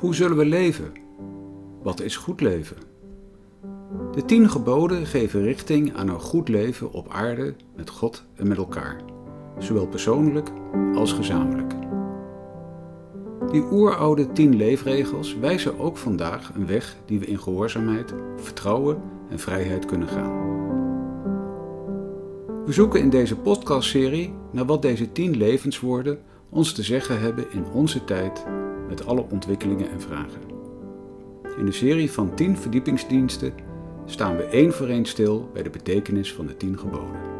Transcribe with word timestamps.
Hoe 0.00 0.14
zullen 0.14 0.36
we 0.36 0.44
leven? 0.44 0.92
Wat 1.82 2.00
is 2.00 2.16
goed 2.16 2.40
leven? 2.40 2.76
De 4.12 4.24
tien 4.24 4.50
geboden 4.50 5.06
geven 5.06 5.42
richting 5.42 5.96
aan 5.96 6.08
een 6.08 6.20
goed 6.20 6.48
leven 6.48 6.92
op 6.92 7.08
aarde 7.08 7.54
met 7.76 7.90
God 7.90 8.24
en 8.34 8.48
met 8.48 8.58
elkaar, 8.58 9.00
zowel 9.58 9.86
persoonlijk 9.86 10.50
als 10.94 11.12
gezamenlijk. 11.12 11.72
Die 13.50 13.64
oeroude 13.70 14.32
tien 14.32 14.56
leefregels 14.56 15.36
wijzen 15.36 15.78
ook 15.78 15.96
vandaag 15.96 16.54
een 16.54 16.66
weg 16.66 16.96
die 17.06 17.18
we 17.18 17.26
in 17.26 17.40
gehoorzaamheid, 17.40 18.14
vertrouwen 18.36 19.02
en 19.28 19.38
vrijheid 19.38 19.84
kunnen 19.84 20.08
gaan. 20.08 20.48
We 22.64 22.72
zoeken 22.72 23.00
in 23.00 23.10
deze 23.10 23.36
podcastserie 23.36 24.34
naar 24.52 24.66
wat 24.66 24.82
deze 24.82 25.12
tien 25.12 25.36
levenswoorden 25.36 26.18
ons 26.48 26.72
te 26.72 26.82
zeggen 26.82 27.20
hebben 27.20 27.52
in 27.52 27.64
onze 27.72 28.04
tijd 28.04 28.44
met 28.90 29.06
alle 29.06 29.24
ontwikkelingen 29.30 29.90
en 29.90 30.00
vragen. 30.00 30.40
In 31.58 31.64
de 31.64 31.72
serie 31.72 32.10
van 32.10 32.34
10 32.34 32.56
verdiepingsdiensten 32.56 33.52
staan 34.04 34.36
we 34.36 34.42
één 34.42 34.72
voor 34.72 34.86
één 34.88 35.04
stil 35.04 35.50
bij 35.52 35.62
de 35.62 35.70
betekenis 35.70 36.32
van 36.32 36.46
de 36.46 36.56
10 36.56 36.78
geboden. 36.78 37.38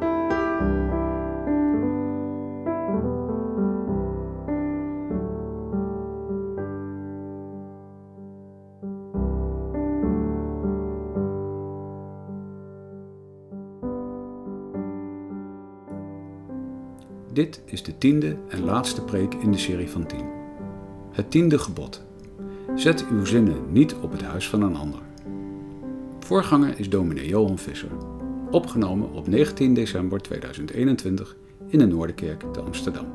Dit 17.33 17.63
is 17.65 17.83
de 17.83 17.99
tiende 17.99 18.37
en 18.49 18.65
laatste 18.65 19.05
preek 19.05 19.35
in 19.35 19.53
de 19.53 19.59
serie 19.59 19.91
van 19.91 20.07
10. 20.07 20.40
Het 21.13 21.31
tiende 21.31 21.59
gebod. 21.59 22.03
Zet 22.75 23.05
uw 23.11 23.25
zinnen 23.25 23.73
niet 23.73 23.95
op 23.95 24.13
het 24.13 24.23
huis 24.23 24.49
van 24.49 24.63
een 24.63 24.77
ander. 24.77 25.01
Voorganger 26.21 26.79
is 26.79 26.89
dominee 26.89 27.29
Johan 27.29 27.59
Visser. 27.59 27.91
Opgenomen 28.51 29.13
op 29.13 29.29
19 29.29 29.75
december 29.75 30.21
2021 30.21 31.37
in 31.67 31.79
de 31.79 31.87
Noorderkerk 31.87 32.43
te 32.53 32.61
Amsterdam. 32.61 33.07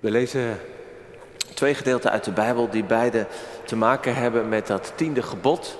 We 0.00 0.10
lezen 0.10 0.58
twee 1.54 1.74
gedeelten 1.74 2.10
uit 2.10 2.24
de 2.24 2.32
Bijbel 2.32 2.70
die 2.70 2.84
beide 2.84 3.26
te 3.64 3.76
maken 3.76 4.14
hebben 4.14 4.48
met 4.48 4.66
dat 4.66 4.92
tiende 4.96 5.22
gebod. 5.22 5.78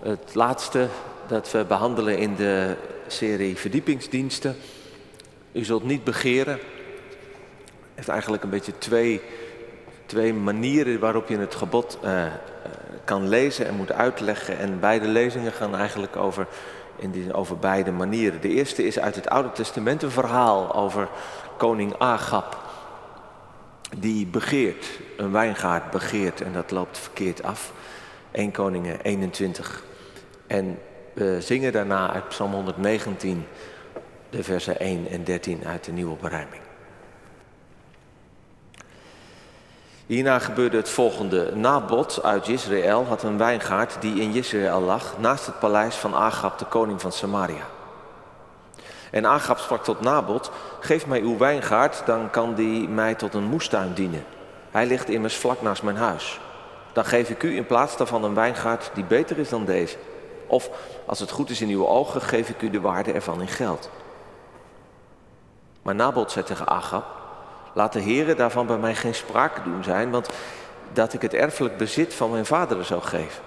Het 0.00 0.34
laatste 0.34 0.88
dat 1.28 1.50
we 1.50 1.64
behandelen 1.68 2.18
in 2.18 2.34
de 2.34 2.76
serie 3.06 3.56
verdiepingsdiensten. 3.56 4.56
U 5.52 5.64
zult 5.64 5.84
niet 5.84 6.04
begeren. 6.04 6.58
heeft 7.94 8.08
eigenlijk 8.08 8.42
een 8.42 8.50
beetje 8.50 8.78
twee, 8.78 9.20
twee 10.06 10.34
manieren 10.34 11.00
waarop 11.00 11.28
je 11.28 11.38
het 11.38 11.54
gebod 11.54 11.98
uh, 12.04 12.24
kan 13.04 13.28
lezen 13.28 13.66
en 13.66 13.74
moet 13.74 13.92
uitleggen. 13.92 14.58
En 14.58 14.80
beide 14.80 15.08
lezingen 15.08 15.52
gaan 15.52 15.76
eigenlijk 15.76 16.16
over, 16.16 16.46
in 16.96 17.10
die, 17.10 17.34
over 17.34 17.58
beide 17.58 17.92
manieren. 17.92 18.40
De 18.40 18.48
eerste 18.48 18.86
is 18.86 18.98
uit 18.98 19.14
het 19.14 19.28
Oude 19.28 19.52
Testament 19.52 20.02
een 20.02 20.10
verhaal 20.10 20.74
over 20.74 21.08
koning 21.56 21.94
Agab. 21.98 22.66
Die 23.98 24.26
begeert, 24.26 24.86
een 25.16 25.32
wijngaard 25.32 25.90
begeert 25.90 26.40
en 26.40 26.52
dat 26.52 26.70
loopt 26.70 26.98
verkeerd 26.98 27.42
af. 27.42 27.72
1 28.30 28.50
Koningen 28.50 29.00
21. 29.00 29.84
En 30.46 30.78
we 31.12 31.36
zingen 31.40 31.72
daarna 31.72 32.12
uit 32.12 32.28
Psalm 32.28 32.52
119, 32.52 33.46
de 34.30 34.42
versen 34.42 34.80
1 34.80 35.08
en 35.10 35.24
13 35.24 35.66
uit 35.66 35.84
de 35.84 35.92
nieuwe 35.92 36.16
beruiming. 36.16 36.62
Hierna 40.06 40.38
gebeurde 40.38 40.76
het 40.76 40.88
volgende. 40.88 41.52
Nabot 41.54 42.22
uit 42.22 42.48
Israël 42.48 43.04
had 43.04 43.22
een 43.22 43.38
wijngaard 43.38 43.96
die 44.00 44.20
in 44.20 44.34
Israël 44.34 44.80
lag, 44.80 45.18
naast 45.18 45.46
het 45.46 45.58
paleis 45.58 45.94
van 45.94 46.14
Agab, 46.14 46.58
de 46.58 46.64
koning 46.64 47.00
van 47.00 47.12
Samaria. 47.12 47.66
En 49.10 49.26
Agab 49.26 49.58
sprak 49.58 49.84
tot 49.84 50.00
Nabot, 50.00 50.50
geef 50.80 51.06
mij 51.06 51.20
uw 51.20 51.38
wijngaard, 51.38 52.02
dan 52.06 52.30
kan 52.30 52.54
die 52.54 52.88
mij 52.88 53.14
tot 53.14 53.34
een 53.34 53.44
moestuin 53.44 53.92
dienen. 53.94 54.24
Hij 54.70 54.86
ligt 54.86 55.08
immers 55.08 55.36
vlak 55.36 55.62
naast 55.62 55.82
mijn 55.82 55.96
huis. 55.96 56.40
Dan 56.92 57.04
geef 57.04 57.30
ik 57.30 57.42
u 57.42 57.56
in 57.56 57.66
plaats 57.66 57.96
daarvan 57.96 58.24
een 58.24 58.34
wijngaard 58.34 58.90
die 58.94 59.04
beter 59.04 59.38
is 59.38 59.48
dan 59.48 59.64
deze. 59.64 59.96
Of 60.46 60.70
als 61.06 61.20
het 61.20 61.30
goed 61.30 61.50
is 61.50 61.60
in 61.60 61.68
uw 61.68 61.86
ogen, 61.86 62.20
geef 62.20 62.48
ik 62.48 62.62
u 62.62 62.70
de 62.70 62.80
waarde 62.80 63.12
ervan 63.12 63.40
in 63.40 63.48
geld. 63.48 63.90
Maar 65.88 65.96
Nabot 65.96 66.30
zei 66.30 66.44
tegen 66.44 66.66
Agab, 66.66 67.04
laat 67.72 67.92
de 67.92 68.00
heren 68.00 68.36
daarvan 68.36 68.66
bij 68.66 68.78
mij 68.78 68.94
geen 68.94 69.14
sprake 69.14 69.62
doen 69.62 69.84
zijn, 69.84 70.10
want 70.10 70.28
dat 70.92 71.12
ik 71.12 71.22
het 71.22 71.34
erfelijk 71.34 71.76
bezit 71.76 72.14
van 72.14 72.30
mijn 72.30 72.46
vader 72.46 72.84
zou 72.84 73.02
geven. 73.02 73.42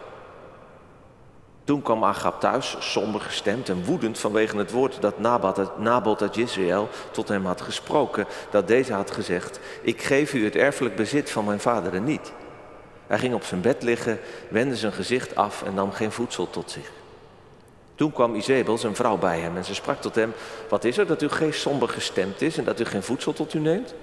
Toen 1.63 1.81
kwam 1.81 2.03
Agab 2.03 2.39
thuis, 2.39 2.75
somber 2.79 3.21
gestemd 3.21 3.69
en 3.69 3.85
woedend 3.85 4.19
vanwege 4.19 4.57
het 4.57 4.71
woord 4.71 5.01
dat 5.01 5.19
Nabot, 5.19 5.77
Nabot 5.77 6.21
uit 6.21 6.37
Israël 6.37 6.89
tot 7.11 7.27
hem 7.27 7.45
had 7.45 7.61
gesproken, 7.61 8.25
dat 8.49 8.67
deze 8.67 8.93
had 8.93 9.11
gezegd, 9.11 9.59
ik 9.81 10.01
geef 10.01 10.33
u 10.33 10.43
het 10.43 10.55
erfelijk 10.55 10.95
bezit 10.95 11.31
van 11.31 11.45
mijn 11.45 11.59
vader 11.59 12.01
niet. 12.01 12.33
Hij 13.07 13.19
ging 13.19 13.33
op 13.33 13.43
zijn 13.43 13.61
bed 13.61 13.83
liggen, 13.83 14.19
wendde 14.49 14.75
zijn 14.75 14.93
gezicht 14.93 15.35
af 15.35 15.63
en 15.63 15.73
nam 15.73 15.91
geen 15.91 16.11
voedsel 16.11 16.49
tot 16.49 16.71
zich. 16.71 17.00
Toen 18.01 18.11
kwam 18.11 18.35
Izebel, 18.35 18.77
zijn 18.77 18.95
vrouw, 18.95 19.17
bij 19.17 19.39
hem 19.39 19.57
en 19.57 19.65
ze 19.65 19.75
sprak 19.75 20.01
tot 20.01 20.15
hem: 20.15 20.33
Wat 20.69 20.83
is 20.83 20.97
er 20.97 21.07
dat 21.07 21.21
uw 21.21 21.29
geest 21.29 21.61
somber 21.61 21.89
gestemd 21.89 22.41
is 22.41 22.57
en 22.57 22.63
dat 22.63 22.79
u 22.79 22.85
geen 22.85 23.03
voedsel 23.03 23.33
tot 23.33 23.53
u 23.53 23.59
neemt? 23.59 23.93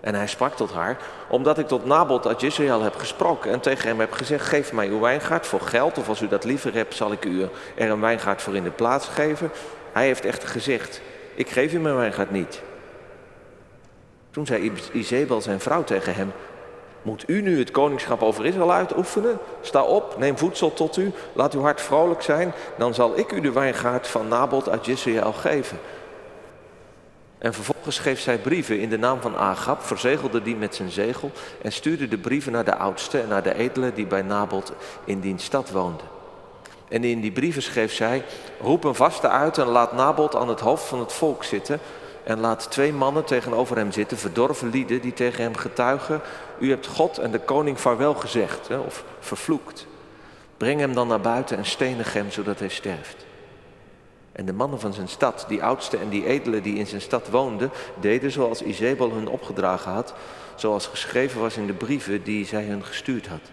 En 0.00 0.14
hij 0.14 0.26
sprak 0.26 0.56
tot 0.56 0.72
haar: 0.72 0.98
Omdat 1.28 1.58
ik 1.58 1.66
tot 1.66 1.84
Nabot 1.84 2.26
uit 2.26 2.56
heb 2.56 2.96
gesproken 2.96 3.52
en 3.52 3.60
tegen 3.60 3.88
hem 3.88 4.00
heb 4.00 4.12
gezegd: 4.12 4.46
Geef 4.46 4.72
mij 4.72 4.88
uw 4.88 5.00
wijngaard 5.00 5.46
voor 5.46 5.60
geld, 5.60 5.98
of 5.98 6.08
als 6.08 6.20
u 6.20 6.28
dat 6.28 6.44
liever 6.44 6.74
hebt, 6.74 6.94
zal 6.94 7.12
ik 7.12 7.24
u 7.24 7.48
er 7.74 7.90
een 7.90 8.00
wijngaard 8.00 8.42
voor 8.42 8.56
in 8.56 8.64
de 8.64 8.70
plaats 8.70 9.08
geven. 9.08 9.50
Hij 9.92 10.06
heeft 10.06 10.24
echter 10.24 10.48
gezegd: 10.48 11.00
Ik 11.34 11.50
geef 11.50 11.72
u 11.72 11.78
mijn 11.78 11.96
wijngaard 11.96 12.30
niet. 12.30 12.62
Toen 14.30 14.46
zei 14.46 14.72
Izebel, 14.92 15.40
zijn 15.40 15.60
vrouw, 15.60 15.84
tegen 15.84 16.14
hem: 16.14 16.32
moet 17.06 17.24
u 17.26 17.42
nu 17.42 17.58
het 17.58 17.70
koningschap 17.70 18.22
over 18.22 18.46
Israël 18.46 18.72
uitoefenen? 18.72 19.38
Sta 19.60 19.82
op, 19.82 20.18
neem 20.18 20.38
voedsel 20.38 20.72
tot 20.72 20.96
u, 20.96 21.12
laat 21.32 21.54
uw 21.54 21.60
hart 21.60 21.80
vrolijk 21.80 22.22
zijn, 22.22 22.52
dan 22.78 22.94
zal 22.94 23.18
ik 23.18 23.32
u 23.32 23.40
de 23.40 23.52
wijngaard 23.52 24.06
van 24.06 24.28
Nabot 24.28 24.68
uit 24.68 24.88
Israël 24.88 25.32
geven. 25.32 25.78
En 27.38 27.54
vervolgens 27.54 27.96
schreef 27.96 28.20
zij 28.20 28.38
brieven 28.38 28.80
in 28.80 28.88
de 28.88 28.98
naam 28.98 29.20
van 29.20 29.36
Agab, 29.36 29.82
verzegelde 29.82 30.42
die 30.42 30.56
met 30.56 30.74
zijn 30.74 30.90
zegel 30.90 31.30
en 31.62 31.72
stuurde 31.72 32.08
de 32.08 32.18
brieven 32.18 32.52
naar 32.52 32.64
de 32.64 32.76
oudsten 32.76 33.22
en 33.22 33.28
naar 33.28 33.42
de 33.42 33.54
edelen 33.54 33.94
die 33.94 34.06
bij 34.06 34.22
Nabot 34.22 34.72
in 35.04 35.20
die 35.20 35.34
stad 35.38 35.70
woonden. 35.70 36.06
En 36.88 37.04
in 37.04 37.20
die 37.20 37.32
brieven 37.32 37.62
schreef 37.62 37.92
zij, 37.92 38.24
roep 38.60 38.84
een 38.84 38.94
vaste 38.94 39.28
uit 39.28 39.58
en 39.58 39.66
laat 39.66 39.92
Nabot 39.92 40.36
aan 40.36 40.48
het 40.48 40.60
hoofd 40.60 40.84
van 40.84 40.98
het 40.98 41.12
volk 41.12 41.44
zitten, 41.44 41.80
en 42.26 42.40
laat 42.40 42.70
twee 42.70 42.92
mannen 42.92 43.24
tegenover 43.24 43.76
hem 43.76 43.92
zitten, 43.92 44.16
verdorven 44.16 44.70
lieden, 44.70 45.00
die 45.00 45.12
tegen 45.12 45.42
hem 45.42 45.56
getuigen: 45.56 46.20
U 46.58 46.70
hebt 46.70 46.86
God 46.86 47.18
en 47.18 47.30
de 47.30 47.38
koning 47.38 47.80
vaarwel 47.80 48.14
gezegd, 48.14 48.68
of 48.86 49.04
vervloekt. 49.20 49.86
Breng 50.56 50.80
hem 50.80 50.94
dan 50.94 51.08
naar 51.08 51.20
buiten 51.20 51.56
en 51.56 51.64
stenig 51.64 52.12
hem, 52.12 52.30
zodat 52.30 52.58
hij 52.58 52.68
sterft. 52.68 53.26
En 54.32 54.46
de 54.46 54.52
mannen 54.52 54.80
van 54.80 54.92
zijn 54.92 55.08
stad, 55.08 55.44
die 55.48 55.62
oudste 55.62 55.96
en 55.96 56.08
die 56.08 56.26
edelen 56.26 56.62
die 56.62 56.78
in 56.78 56.86
zijn 56.86 57.00
stad 57.00 57.28
woonden, 57.28 57.70
deden 58.00 58.30
zoals 58.30 58.62
Izebel 58.62 59.12
hun 59.12 59.28
opgedragen 59.28 59.92
had, 59.92 60.14
zoals 60.54 60.86
geschreven 60.86 61.40
was 61.40 61.56
in 61.56 61.66
de 61.66 61.72
brieven 61.72 62.22
die 62.22 62.46
zij 62.46 62.64
hun 62.64 62.84
gestuurd 62.84 63.26
had. 63.26 63.50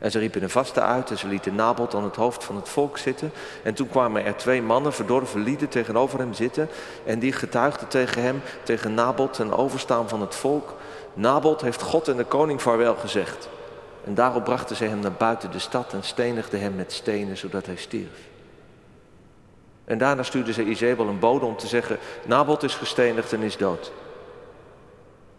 En 0.00 0.10
ze 0.10 0.18
riepen 0.18 0.42
een 0.42 0.50
vaste 0.50 0.80
uit 0.80 1.10
en 1.10 1.18
ze 1.18 1.26
lieten 1.26 1.54
Nabot 1.54 1.94
aan 1.94 2.04
het 2.04 2.16
hoofd 2.16 2.44
van 2.44 2.56
het 2.56 2.68
volk 2.68 2.98
zitten. 2.98 3.32
En 3.62 3.74
toen 3.74 3.88
kwamen 3.88 4.24
er 4.24 4.36
twee 4.36 4.62
mannen, 4.62 4.92
verdorven 4.92 5.42
lieden, 5.42 5.68
tegenover 5.68 6.18
hem 6.18 6.34
zitten. 6.34 6.68
En 7.04 7.18
die 7.18 7.32
getuigden 7.32 7.88
tegen 7.88 8.22
hem, 8.22 8.42
tegen 8.62 8.94
Nabot 8.94 9.38
en 9.38 9.52
overstaan 9.52 10.08
van 10.08 10.20
het 10.20 10.34
volk. 10.34 10.74
Nabot 11.14 11.60
heeft 11.60 11.82
God 11.82 12.08
en 12.08 12.16
de 12.16 12.24
koning 12.24 12.62
vaarwel 12.62 12.94
gezegd. 12.94 13.48
En 14.04 14.14
daarop 14.14 14.44
brachten 14.44 14.76
ze 14.76 14.84
hem 14.84 15.00
naar 15.00 15.12
buiten 15.12 15.50
de 15.50 15.58
stad 15.58 15.92
en 15.92 16.02
stenigden 16.02 16.60
hem 16.60 16.74
met 16.74 16.92
stenen, 16.92 17.36
zodat 17.36 17.66
hij 17.66 17.76
stierf. 17.76 18.28
En 19.84 19.98
daarna 19.98 20.22
stuurden 20.22 20.54
ze 20.54 20.64
Izebel 20.64 21.06
een 21.06 21.18
bode 21.18 21.44
om 21.44 21.56
te 21.56 21.66
zeggen, 21.66 21.98
Nabot 22.26 22.62
is 22.62 22.74
gestenigd 22.74 23.32
en 23.32 23.42
is 23.42 23.56
dood. 23.56 23.92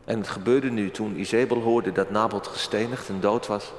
En 0.06 0.18
het 0.18 0.30
gebeurde 0.30 0.69
nu 0.69 0.92
toen 0.92 1.19
Izebel 1.19 1.58
hoorde 1.58 1.92
dat 1.92 2.10
Nabot 2.10 2.48
gestenigd 2.48 3.10
en 3.10 3.19
dood 3.19 3.48
was 3.48 3.72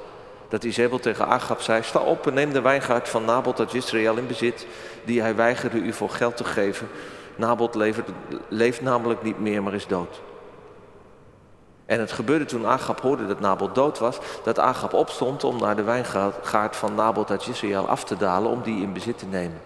dat 0.53 0.63
Izebel 0.63 0.99
tegen 0.99 1.27
Agab 1.27 1.61
zei, 1.61 1.83
sta 1.83 1.99
op 1.99 2.27
en 2.27 2.33
neem 2.33 2.53
de 2.53 2.61
wijngaard 2.61 3.09
van 3.09 3.25
Nabot 3.25 3.59
uit 3.59 3.73
Israël 3.73 4.17
in 4.17 4.27
bezit, 4.27 4.67
die 5.05 5.21
hij 5.21 5.35
weigerde 5.35 5.77
u 5.77 5.93
voor 5.93 6.09
geld 6.09 6.37
te 6.37 6.43
geven. 6.43 6.87
Nabot 7.35 7.75
leeft 8.49 8.81
namelijk 8.81 9.23
niet 9.23 9.39
meer, 9.39 9.63
maar 9.63 9.73
is 9.73 9.87
dood. 9.87 10.21
En 11.85 11.99
het 11.99 12.11
gebeurde 12.11 12.45
toen 12.45 12.65
Agab 12.65 13.01
hoorde 13.01 13.27
dat 13.27 13.39
Nabot 13.39 13.75
dood 13.75 13.99
was, 13.99 14.17
dat 14.43 14.59
Agab 14.59 14.93
opstond 14.93 15.43
om 15.43 15.57
naar 15.57 15.75
de 15.75 15.83
wijngaard 15.83 16.75
van 16.75 16.95
Nabot 16.95 17.31
uit 17.31 17.47
Israël 17.47 17.87
af 17.87 18.03
te 18.03 18.17
dalen 18.17 18.51
om 18.51 18.61
die 18.61 18.81
in 18.81 18.93
bezit 18.93 19.17
te 19.17 19.25
nemen. 19.25 19.61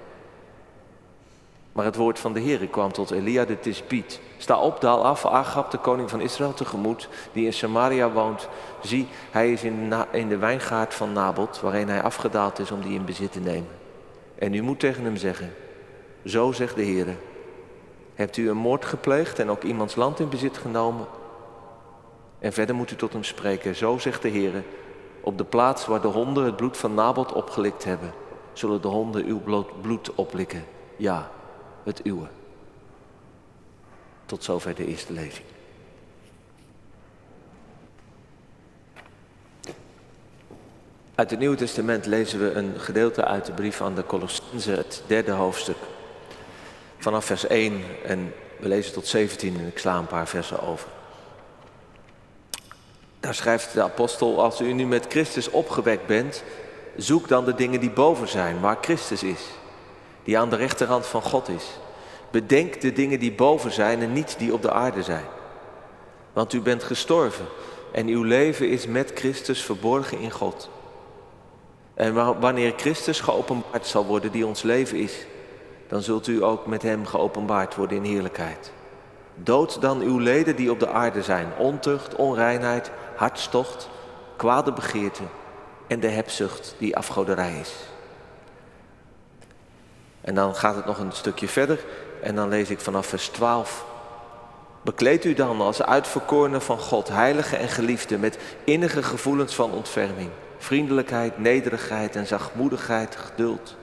Maar 1.78 1.86
het 1.86 1.96
woord 1.96 2.20
van 2.20 2.34
de 2.34 2.40
Heer 2.40 2.68
kwam 2.68 2.92
tot 2.92 3.12
Elia 3.12 3.46
de 3.46 3.60
Tisbiet. 3.60 4.20
Sta 4.38 4.60
op, 4.60 4.82
daal 4.82 5.06
af, 5.06 5.26
Agab, 5.26 5.72
de 5.72 5.78
koning 5.78 6.10
van 6.10 6.22
Israël, 6.22 6.54
tegemoet, 6.54 7.10
die 7.32 7.46
in 7.46 7.54
Samaria 7.54 8.12
woont. 8.12 8.48
Zie, 8.82 9.08
hij 9.32 9.52
is 9.52 9.64
in, 9.64 10.30
de 10.30 10.38
wijngaard 10.38 10.94
van 10.94 11.14
Nabot, 11.14 11.60
waarin 11.60 11.90
hij 11.90 12.02
afgedaald 12.02 12.60
is 12.60 12.72
om 12.72 12.82
die 12.82 12.94
in 12.94 13.06
bezit 13.06 13.32
te 13.32 13.40
nemen. 13.40 13.70
En 14.36 14.54
u 14.54 14.62
moet 14.62 14.80
tegen 14.80 15.04
hem 15.04 15.16
zeggen, 15.16 15.54
zo 16.26 16.52
zegt 16.52 16.76
de 16.76 16.82
Heer, 16.82 17.08
hebt 18.16 18.38
u 18.38 18.50
een 18.50 18.58
moord 18.58 18.86
gepleegd 18.86 19.40
en 19.40 19.50
ook 19.50 19.64
iemands 19.64 19.96
land 19.96 20.20
in 20.20 20.30
bezit 20.30 20.58
genomen? 20.58 21.06
En 22.40 22.54
verder 22.54 22.76
moet 22.76 22.92
u 22.92 22.96
tot 22.96 23.14
hem 23.14 23.24
spreken, 23.24 23.76
zo 23.76 23.98
zegt 23.98 24.22
de 24.22 24.30
Heer, 24.30 24.64
op 25.22 25.38
de 25.38 25.46
plaats 25.46 25.86
waar 25.86 26.02
de 26.02 26.08
honden 26.08 26.46
het 26.46 26.56
bloed 26.56 26.78
van 26.78 26.94
Nabot 26.94 27.34
opgelikt 27.34 27.84
hebben, 27.84 28.14
zullen 28.54 28.82
de 28.82 28.88
honden 28.88 29.26
uw 29.26 29.42
bloed 29.82 30.16
oplikken. 30.16 30.66
Ja, 30.96 31.32
het 31.88 32.06
uwe. 32.06 32.28
Tot 34.26 34.44
zover 34.44 34.76
de 34.76 34.86
eerste 34.86 35.14
lezing. 35.14 35.46
Uit 41.16 41.30
het 41.30 41.40
Nieuwe 41.40 41.56
Testament 41.56 42.06
lezen 42.06 42.40
we 42.40 42.52
een 42.52 42.80
gedeelte 42.80 43.26
uit 43.26 43.46
de 43.46 43.52
brief 43.52 43.82
aan 43.82 43.96
de 43.96 44.06
Colossense, 44.06 44.72
het 44.72 45.04
derde 45.08 45.32
hoofdstuk. 45.32 45.78
Vanaf 46.98 47.26
vers 47.26 47.48
1 47.48 47.84
en 48.04 48.34
we 48.60 48.68
lezen 48.68 48.94
tot 48.94 49.08
17 49.08 49.60
en 49.60 49.68
ik 49.68 49.78
sla 49.78 49.98
een 49.98 50.08
paar 50.08 50.28
versen 50.28 50.60
over. 50.62 50.88
Daar 53.20 53.36
schrijft 53.36 53.74
de 53.74 53.84
apostel, 53.84 54.42
als 54.44 54.62
u 54.62 54.74
nu 54.74 54.86
met 54.86 55.06
Christus 55.10 55.50
opgewekt 55.50 56.06
bent, 56.06 56.44
zoek 56.96 57.28
dan 57.28 57.46
de 57.46 57.56
dingen 57.56 57.80
die 57.80 57.92
boven 57.92 58.28
zijn, 58.28 58.60
waar 58.60 58.78
Christus 58.82 59.24
is 59.24 59.42
die 60.28 60.38
aan 60.38 60.50
de 60.50 60.56
rechterhand 60.56 61.06
van 61.06 61.22
God 61.22 61.50
is. 61.50 61.80
Bedenk 62.32 62.82
de 62.82 62.94
dingen 62.94 63.20
die 63.20 63.32
boven 63.32 63.72
zijn 63.72 64.02
en 64.02 64.14
niet 64.14 64.36
die 64.38 64.54
op 64.54 64.62
de 64.62 64.72
aarde 64.72 65.04
zijn. 65.04 65.26
Want 66.34 66.54
u 66.54 66.62
bent 66.62 66.84
gestorven 66.84 67.46
en 67.92 68.08
uw 68.08 68.24
leven 68.24 68.70
is 68.70 68.88
met 68.88 69.12
Christus 69.16 69.62
verborgen 69.62 70.20
in 70.20 70.32
God. 70.32 70.70
En 71.94 72.40
wanneer 72.40 72.74
Christus 72.78 73.20
geopenbaard 73.20 73.88
zal 73.88 74.06
worden, 74.06 74.32
die 74.32 74.46
ons 74.46 74.62
leven 74.62 74.98
is, 74.98 75.26
dan 75.88 76.02
zult 76.02 76.28
u 76.28 76.44
ook 76.44 76.66
met 76.66 76.82
Hem 76.82 77.06
geopenbaard 77.06 77.76
worden 77.76 77.98
in 77.98 78.04
heerlijkheid. 78.04 78.72
Dood 79.36 79.82
dan 79.82 80.02
uw 80.02 80.18
leden 80.18 80.56
die 80.56 80.72
op 80.72 80.80
de 80.80 80.90
aarde 80.90 81.24
zijn: 81.24 81.48
ontucht, 81.58 82.16
onreinheid, 82.16 82.92
hartstocht, 83.16 83.90
kwade 84.36 84.74
begeerte 84.74 85.24
en 85.88 86.00
de 86.00 86.10
hebzucht 86.10 86.76
die 86.78 86.98
afgoderij 86.98 87.60
is. 87.60 87.74
En 90.28 90.36
dan 90.36 90.56
gaat 90.56 90.76
het 90.76 90.86
nog 90.86 90.98
een 91.00 91.12
stukje 91.12 91.48
verder 91.48 91.80
en 92.22 92.36
dan 92.36 92.50
lees 92.50 92.70
ik 92.70 92.80
vanaf 92.80 93.08
vers 93.08 93.28
12. 93.28 93.86
Bekleed 94.82 95.26
u 95.26 95.34
dan 95.34 95.62
als 95.62 95.82
uitverkorene 95.82 96.62
van 96.62 96.80
God, 96.80 97.08
heilige 97.08 97.56
en 97.56 97.68
geliefde, 97.68 98.18
met 98.18 98.38
innige 98.64 99.04
gevoelens 99.04 99.56
van 99.56 99.72
ontferming, 99.72 100.30
vriendelijkheid, 100.58 101.38
nederigheid 101.38 102.16
en 102.16 102.28
zachtmoedigheid, 102.28 103.16
geduld. 103.16 103.76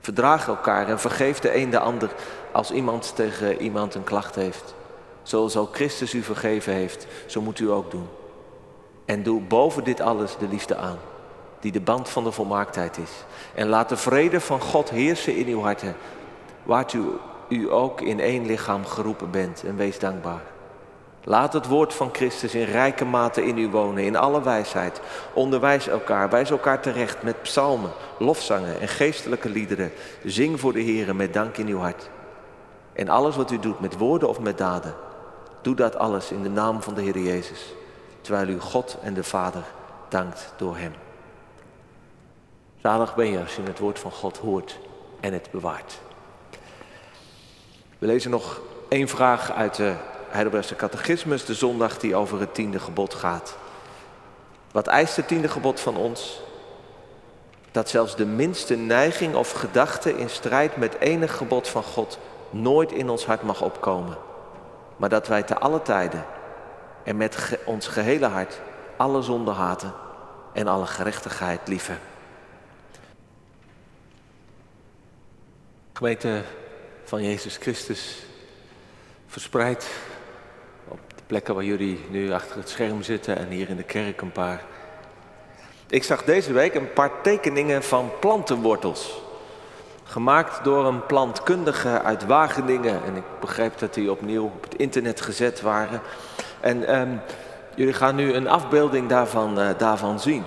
Verdraag 0.00 0.48
elkaar 0.48 0.88
en 0.88 1.00
vergeef 1.00 1.38
de 1.38 1.56
een 1.56 1.70
de 1.70 1.78
ander 1.78 2.10
als 2.52 2.70
iemand 2.70 3.16
tegen 3.16 3.60
iemand 3.60 3.94
een 3.94 4.04
klacht 4.04 4.34
heeft. 4.34 4.74
Zoals 5.22 5.56
ook 5.56 5.74
Christus 5.74 6.14
u 6.14 6.22
vergeven 6.22 6.72
heeft, 6.72 7.06
zo 7.26 7.40
moet 7.40 7.58
u 7.58 7.70
ook 7.70 7.90
doen. 7.90 8.08
En 9.04 9.22
doe 9.22 9.40
boven 9.40 9.84
dit 9.84 10.00
alles 10.00 10.36
de 10.38 10.48
liefde 10.48 10.76
aan 10.76 10.98
die 11.62 11.72
de 11.72 11.80
band 11.80 12.08
van 12.08 12.24
de 12.24 12.32
volmaaktheid 12.32 12.98
is. 12.98 13.10
En 13.54 13.68
laat 13.68 13.88
de 13.88 13.96
vrede 13.96 14.40
van 14.40 14.60
God 14.60 14.90
heersen 14.90 15.36
in 15.36 15.46
uw 15.46 15.60
harten, 15.60 15.94
waartoe 16.62 17.06
u 17.48 17.72
ook 17.72 18.00
in 18.00 18.20
één 18.20 18.46
lichaam 18.46 18.84
geroepen 18.84 19.30
bent 19.30 19.64
en 19.64 19.76
wees 19.76 19.98
dankbaar. 19.98 20.42
Laat 21.24 21.52
het 21.52 21.66
woord 21.66 21.94
van 21.94 22.08
Christus 22.12 22.54
in 22.54 22.64
rijke 22.64 23.04
mate 23.04 23.44
in 23.44 23.58
u 23.58 23.68
wonen, 23.68 24.04
in 24.04 24.16
alle 24.16 24.42
wijsheid. 24.42 25.00
Onderwijs 25.34 25.88
elkaar, 25.88 26.30
wijs 26.30 26.50
elkaar 26.50 26.80
terecht 26.80 27.22
met 27.22 27.42
psalmen, 27.42 27.90
lofzangen 28.18 28.80
en 28.80 28.88
geestelijke 28.88 29.48
liederen. 29.48 29.92
Zing 30.24 30.60
voor 30.60 30.72
de 30.72 30.80
Heer 30.80 31.16
met 31.16 31.32
dank 31.32 31.56
in 31.56 31.66
uw 31.66 31.78
hart. 31.78 32.10
En 32.92 33.08
alles 33.08 33.36
wat 33.36 33.50
u 33.50 33.58
doet 33.58 33.80
met 33.80 33.98
woorden 33.98 34.28
of 34.28 34.40
met 34.40 34.58
daden, 34.58 34.94
doe 35.60 35.74
dat 35.74 35.96
alles 35.96 36.30
in 36.30 36.42
de 36.42 36.50
naam 36.50 36.82
van 36.82 36.94
de 36.94 37.02
Heer 37.02 37.18
Jezus, 37.18 37.74
terwijl 38.20 38.48
u 38.48 38.60
God 38.60 38.96
en 39.02 39.14
de 39.14 39.24
Vader 39.24 39.62
dankt 40.08 40.52
door 40.56 40.76
Hem. 40.76 40.92
Zalig 42.82 43.14
ben 43.14 43.30
je 43.30 43.40
als 43.40 43.56
je 43.56 43.62
het 43.62 43.78
woord 43.78 43.98
van 43.98 44.10
God 44.10 44.38
hoort 44.38 44.78
en 45.20 45.32
het 45.32 45.50
bewaart. 45.50 46.00
We 47.98 48.06
lezen 48.06 48.30
nog 48.30 48.60
één 48.88 49.08
vraag 49.08 49.52
uit 49.52 49.74
de 49.74 49.94
Heidelbergse 50.28 50.76
Catechismus, 50.76 51.44
de 51.44 51.54
zondag 51.54 51.98
die 51.98 52.16
over 52.16 52.40
het 52.40 52.54
tiende 52.54 52.78
gebod 52.78 53.14
gaat. 53.14 53.56
Wat 54.72 54.86
eist 54.86 55.16
het 55.16 55.28
tiende 55.28 55.48
gebod 55.48 55.80
van 55.80 55.96
ons? 55.96 56.40
Dat 57.70 57.88
zelfs 57.88 58.16
de 58.16 58.26
minste 58.26 58.74
neiging 58.74 59.34
of 59.34 59.52
gedachte 59.52 60.18
in 60.18 60.30
strijd 60.30 60.76
met 60.76 60.98
enig 60.98 61.36
gebod 61.36 61.68
van 61.68 61.82
God 61.82 62.18
nooit 62.50 62.92
in 62.92 63.08
ons 63.08 63.26
hart 63.26 63.42
mag 63.42 63.62
opkomen. 63.62 64.16
Maar 64.96 65.08
dat 65.08 65.28
wij 65.28 65.42
te 65.42 65.58
alle 65.58 65.82
tijden 65.82 66.24
en 67.04 67.16
met 67.16 67.58
ons 67.64 67.86
gehele 67.86 68.26
hart 68.26 68.60
alle 68.96 69.22
zonde 69.22 69.50
haten 69.50 69.92
en 70.52 70.66
alle 70.66 70.86
gerechtigheid 70.86 71.68
lieven. 71.68 71.98
Gemeente 76.02 76.42
van 77.04 77.22
Jezus 77.22 77.56
Christus, 77.56 78.16
verspreid 79.26 79.90
op 80.88 80.98
de 81.16 81.22
plekken 81.26 81.54
waar 81.54 81.64
jullie 81.64 82.00
nu 82.10 82.32
achter 82.32 82.56
het 82.56 82.68
scherm 82.68 83.02
zitten 83.02 83.36
en 83.36 83.48
hier 83.48 83.68
in 83.68 83.76
de 83.76 83.82
kerk 83.82 84.20
een 84.20 84.32
paar. 84.32 84.62
Ik 85.88 86.02
zag 86.02 86.24
deze 86.24 86.52
week 86.52 86.74
een 86.74 86.92
paar 86.92 87.10
tekeningen 87.22 87.82
van 87.82 88.10
plantenwortels. 88.20 89.20
Gemaakt 90.04 90.64
door 90.64 90.86
een 90.86 91.06
plantkundige 91.06 92.02
uit 92.02 92.26
Wageningen. 92.26 93.04
En 93.04 93.16
ik 93.16 93.40
begrijp 93.40 93.78
dat 93.78 93.94
die 93.94 94.10
opnieuw 94.10 94.44
op 94.44 94.62
het 94.62 94.74
internet 94.74 95.20
gezet 95.20 95.60
waren. 95.60 96.00
En 96.60 96.86
ehm, 96.86 97.16
jullie 97.74 97.94
gaan 97.94 98.14
nu 98.14 98.32
een 98.32 98.48
afbeelding 98.48 99.08
daarvan, 99.08 99.58
uh, 99.58 99.68
daarvan 99.78 100.20
zien. 100.20 100.44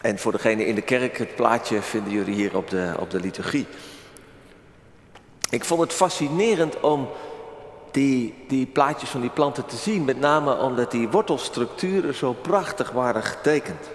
En 0.00 0.18
voor 0.18 0.32
degene 0.32 0.66
in 0.66 0.74
de 0.74 0.82
kerk, 0.82 1.18
het 1.18 1.34
plaatje 1.34 1.82
vinden 1.82 2.12
jullie 2.12 2.34
hier 2.34 2.56
op 2.56 2.70
de, 2.70 2.94
op 2.98 3.10
de 3.10 3.20
liturgie. 3.20 3.66
Ik 5.50 5.64
vond 5.64 5.80
het 5.80 5.92
fascinerend 5.92 6.80
om 6.80 7.08
die, 7.90 8.34
die 8.48 8.66
plaatjes 8.66 9.10
van 9.10 9.20
die 9.20 9.30
planten 9.30 9.66
te 9.66 9.76
zien, 9.76 10.04
met 10.04 10.20
name 10.20 10.58
omdat 10.58 10.90
die 10.90 11.08
wortelstructuren 11.08 12.14
zo 12.14 12.32
prachtig 12.32 12.90
waren 12.90 13.22
getekend. 13.22 13.88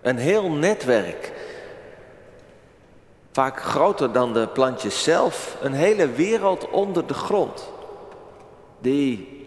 Een 0.00 0.16
heel 0.16 0.50
netwerk, 0.50 1.32
vaak 3.32 3.62
groter 3.62 4.12
dan 4.12 4.32
de 4.32 4.48
plantjes 4.48 5.02
zelf, 5.02 5.56
een 5.60 5.72
hele 5.72 6.08
wereld 6.10 6.70
onder 6.70 7.06
de 7.06 7.14
grond, 7.14 7.70
die 8.78 9.40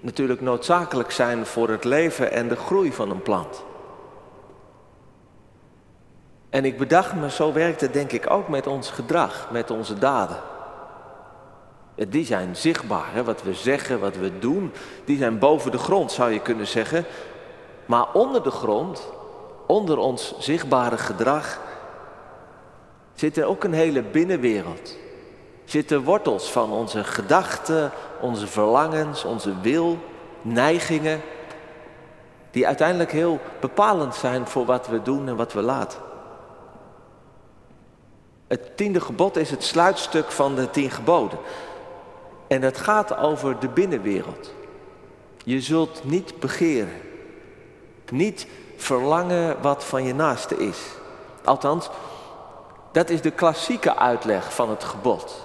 natuurlijk 0.00 0.40
noodzakelijk 0.40 1.10
zijn 1.10 1.46
voor 1.46 1.68
het 1.68 1.84
leven 1.84 2.32
en 2.32 2.48
de 2.48 2.56
groei 2.56 2.92
van 2.92 3.10
een 3.10 3.22
plant. 3.22 3.64
En 6.50 6.64
ik 6.64 6.78
bedacht 6.78 7.14
me, 7.14 7.30
zo 7.30 7.52
werkt 7.52 7.80
het 7.80 7.92
denk 7.92 8.12
ik 8.12 8.30
ook 8.30 8.48
met 8.48 8.66
ons 8.66 8.90
gedrag, 8.90 9.48
met 9.50 9.70
onze 9.70 9.98
daden. 9.98 10.36
Die 12.08 12.24
zijn 12.24 12.56
zichtbaar, 12.56 13.12
hè? 13.12 13.24
wat 13.24 13.42
we 13.42 13.54
zeggen, 13.54 14.00
wat 14.00 14.16
we 14.16 14.38
doen, 14.38 14.72
die 15.04 15.18
zijn 15.18 15.38
boven 15.38 15.70
de 15.70 15.78
grond 15.78 16.12
zou 16.12 16.30
je 16.30 16.40
kunnen 16.40 16.66
zeggen. 16.66 17.04
Maar 17.86 18.12
onder 18.12 18.42
de 18.42 18.50
grond, 18.50 19.08
onder 19.66 19.98
ons 19.98 20.34
zichtbare 20.38 20.98
gedrag, 20.98 21.60
zit 23.14 23.36
er 23.36 23.44
ook 23.44 23.64
een 23.64 23.72
hele 23.72 24.02
binnenwereld. 24.02 24.96
Zitten 25.64 26.02
wortels 26.02 26.50
van 26.50 26.72
onze 26.72 27.04
gedachten, 27.04 27.90
onze 28.20 28.46
verlangens, 28.46 29.24
onze 29.24 29.60
wil, 29.60 29.98
neigingen, 30.42 31.20
die 32.50 32.66
uiteindelijk 32.66 33.12
heel 33.12 33.38
bepalend 33.60 34.14
zijn 34.14 34.46
voor 34.46 34.64
wat 34.64 34.88
we 34.88 35.02
doen 35.02 35.28
en 35.28 35.36
wat 35.36 35.52
we 35.52 35.62
laten. 35.62 36.09
Het 38.50 38.76
tiende 38.76 39.00
gebod 39.00 39.36
is 39.36 39.50
het 39.50 39.64
sluitstuk 39.64 40.30
van 40.30 40.54
de 40.54 40.70
tien 40.70 40.90
geboden. 40.90 41.38
En 42.48 42.62
het 42.62 42.78
gaat 42.78 43.16
over 43.16 43.60
de 43.60 43.68
binnenwereld. 43.68 44.54
Je 45.44 45.60
zult 45.60 46.04
niet 46.04 46.40
begeren. 46.40 47.00
Niet 48.10 48.46
verlangen 48.76 49.62
wat 49.62 49.84
van 49.84 50.04
je 50.04 50.14
naaste 50.14 50.56
is. 50.56 50.78
Althans, 51.44 51.90
dat 52.92 53.10
is 53.10 53.20
de 53.20 53.30
klassieke 53.30 53.96
uitleg 53.96 54.54
van 54.54 54.70
het 54.70 54.84
gebod. 54.84 55.40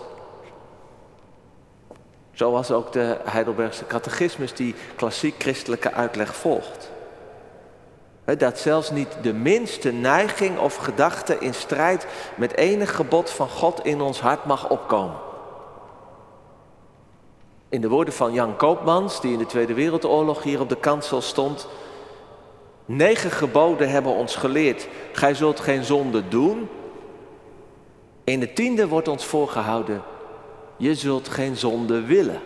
Zoals 2.31 2.71
ook 2.71 2.91
de 2.91 3.17
Heidelbergse 3.23 3.85
catechismus 3.85 4.53
die 4.53 4.75
klassiek 4.95 5.35
christelijke 5.37 5.91
uitleg 5.91 6.35
volgt. 6.35 6.91
Dat 8.25 8.59
zelfs 8.59 8.91
niet 8.91 9.17
de 9.21 9.33
minste 9.33 9.91
neiging 9.91 10.59
of 10.59 10.75
gedachte 10.75 11.39
in 11.39 11.53
strijd 11.53 12.07
met 12.35 12.55
enig 12.55 12.95
gebod 12.95 13.29
van 13.29 13.49
God 13.49 13.85
in 13.85 14.01
ons 14.01 14.21
hart 14.21 14.45
mag 14.45 14.69
opkomen. 14.69 15.17
In 17.69 17.81
de 17.81 17.89
woorden 17.89 18.13
van 18.13 18.33
Jan 18.33 18.55
Koopmans, 18.55 19.21
die 19.21 19.33
in 19.33 19.37
de 19.37 19.45
Tweede 19.45 19.73
Wereldoorlog 19.73 20.43
hier 20.43 20.59
op 20.59 20.69
de 20.69 20.77
kansel 20.77 21.21
stond. 21.21 21.67
Negen 22.85 23.31
geboden 23.31 23.89
hebben 23.89 24.11
ons 24.11 24.35
geleerd, 24.35 24.87
gij 25.11 25.33
zult 25.33 25.59
geen 25.59 25.83
zonde 25.83 26.27
doen. 26.27 26.69
In 28.23 28.39
de 28.39 28.53
tiende 28.53 28.87
wordt 28.87 29.07
ons 29.07 29.25
voorgehouden, 29.25 30.01
je 30.77 30.95
zult 30.95 31.29
geen 31.29 31.55
zonde 31.55 32.01
willen. 32.01 32.41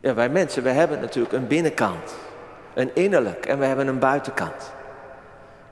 Ja, 0.00 0.14
wij 0.14 0.28
mensen, 0.28 0.62
we 0.62 0.68
hebben 0.68 1.00
natuurlijk 1.00 1.34
een 1.34 1.46
binnenkant, 1.46 2.14
een 2.74 2.94
innerlijk 2.94 3.46
en 3.46 3.58
we 3.58 3.64
hebben 3.64 3.86
een 3.86 3.98
buitenkant. 3.98 4.72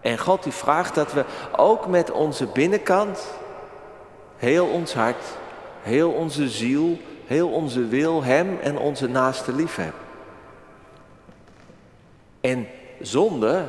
En 0.00 0.18
God 0.18 0.42
die 0.42 0.52
vraagt 0.52 0.94
dat 0.94 1.12
we 1.12 1.24
ook 1.56 1.86
met 1.86 2.10
onze 2.10 2.46
binnenkant, 2.46 3.26
heel 4.36 4.66
ons 4.66 4.94
hart, 4.94 5.24
heel 5.82 6.10
onze 6.10 6.48
ziel, 6.48 6.98
heel 7.26 7.48
onze 7.48 7.86
wil 7.86 8.22
Hem 8.22 8.58
en 8.62 8.78
onze 8.78 9.08
naaste 9.08 9.54
lief 9.54 9.76
hebben. 9.76 10.00
En 12.40 12.68
zonde, 13.00 13.64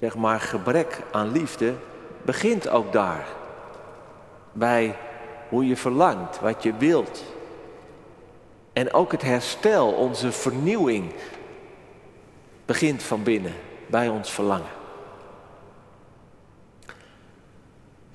zeg 0.00 0.16
maar 0.16 0.40
gebrek 0.40 0.98
aan 1.12 1.32
liefde, 1.32 1.74
begint 2.22 2.68
ook 2.68 2.92
daar. 2.92 3.26
Bij 4.52 4.96
hoe 5.48 5.66
je 5.66 5.76
verlangt, 5.76 6.40
wat 6.40 6.62
je 6.62 6.74
wilt. 6.76 7.33
En 8.74 8.92
ook 8.92 9.12
het 9.12 9.22
herstel, 9.22 9.92
onze 9.92 10.32
vernieuwing, 10.32 11.12
begint 12.64 13.02
van 13.02 13.22
binnen, 13.22 13.54
bij 13.86 14.08
ons 14.08 14.30
verlangen. 14.30 14.70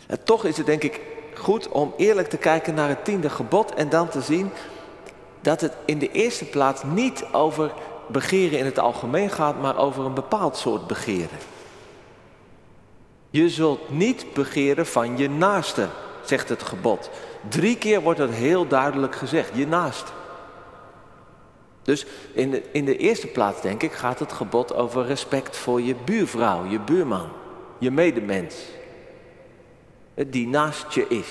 En 0.08 0.24
toch 0.24 0.46
is 0.46 0.58
het 0.58 0.66
denk 0.66 0.84
ik 0.84 1.02
goed 1.36 1.68
om 1.70 1.94
eerlijk 1.98 2.30
te 2.30 2.38
kijken 2.38 2.74
naar 2.74 2.90
het 2.90 3.06
tiende 3.06 3.30
gebod 3.30 3.74
en 3.74 3.90
dan 3.90 4.10
te 4.10 4.22
zien 4.22 4.52
dat 5.42 5.62
het 5.62 5.74
in 5.86 6.00
de 6.00 6.12
eerste 6.12 6.46
plaats 6.46 6.84
niet 6.84 7.26
over 7.32 7.72
begeren 8.08 8.60
in 8.60 8.66
het 8.66 8.80
algemeen 8.80 9.30
gaat, 9.30 9.62
maar 9.62 9.78
over 9.78 10.06
een 10.06 10.14
bepaald 10.14 10.58
soort 10.58 10.88
begeren. 10.88 11.38
Je 13.30 13.50
zult 13.50 13.90
niet 13.90 14.34
begeren 14.34 14.86
van 14.86 15.18
je 15.18 15.30
naaste, 15.30 15.88
zegt 16.26 16.50
het 16.50 16.64
gebod. 16.64 17.10
Drie 17.50 17.78
keer 17.78 18.02
wordt 18.02 18.20
het 18.20 18.34
heel 18.34 18.68
duidelijk 18.68 19.16
gezegd, 19.16 19.50
je 19.54 19.68
naaste. 19.68 20.12
Dus 21.90 22.06
in 22.34 22.52
de, 22.52 22.62
in 22.72 22.86
de 22.86 22.98
eerste 22.98 23.28
plaats, 23.28 23.62
denk 23.62 23.84
ik, 23.84 23.92
gaat 23.92 24.20
het 24.20 24.32
gebod 24.32 24.74
over 24.74 25.06
respect 25.06 25.58
voor 25.58 25.82
je 25.82 25.96
buurvrouw, 26.06 26.66
je 26.66 26.80
buurman, 26.80 27.30
je 27.78 27.92
medemens 27.92 28.56
die 30.14 30.48
naast 30.48 30.94
je 30.94 31.06
is. 31.08 31.28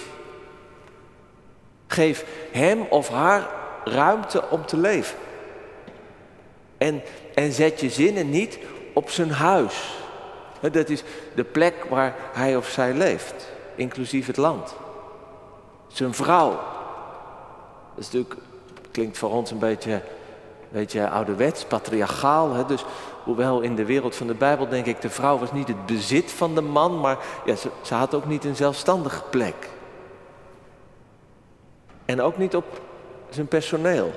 Geef 1.87 2.25
hem 2.53 2.81
of 2.81 3.09
haar 3.09 3.49
ruimte 3.85 4.49
om 4.50 4.67
te 4.67 4.77
leven. 4.77 5.19
En, 6.79 7.03
en 7.35 7.53
zet 7.53 7.81
je 7.81 7.91
zinnen 7.91 8.31
niet 8.31 8.59
op 8.93 9.11
zijn 9.11 9.31
huis. 9.31 9.95
Dat 10.73 10.88
is 10.88 11.03
de 11.35 11.45
plek 11.45 11.85
waar 11.88 12.15
hij 12.33 12.57
of 12.57 12.69
zij 12.69 12.95
leeft, 12.95 13.49
inclusief 13.75 14.27
het 14.27 14.37
land. 14.37 14.75
Zijn 15.87 16.15
vrouw. 16.15 16.50
Dat 17.95 18.05
is 18.05 18.05
natuurlijk, 18.05 18.41
klinkt 18.91 19.19
voor 19.19 19.31
ons 19.31 19.50
een 19.50 19.59
beetje, 19.59 20.03
beetje 20.70 21.08
ouderwets, 21.08 21.64
patriarchaal. 21.64 22.52
Hè? 22.52 22.64
Dus 22.64 22.84
Hoewel 23.28 23.60
in 23.60 23.75
de 23.75 23.84
wereld 23.84 24.16
van 24.16 24.26
de 24.26 24.34
Bijbel 24.34 24.68
denk 24.68 24.87
ik, 24.87 25.00
de 25.00 25.10
vrouw 25.10 25.38
was 25.38 25.52
niet 25.52 25.68
het 25.68 25.87
bezit 25.87 26.32
van 26.32 26.54
de 26.54 26.60
man, 26.60 27.00
maar 27.00 27.18
ja, 27.44 27.54
ze, 27.54 27.70
ze 27.82 27.94
had 27.94 28.14
ook 28.14 28.26
niet 28.26 28.44
een 28.44 28.56
zelfstandige 28.56 29.22
plek. 29.30 29.70
En 32.04 32.20
ook 32.20 32.38
niet 32.38 32.56
op 32.56 32.64
zijn 33.28 33.46
personeel. 33.46 34.12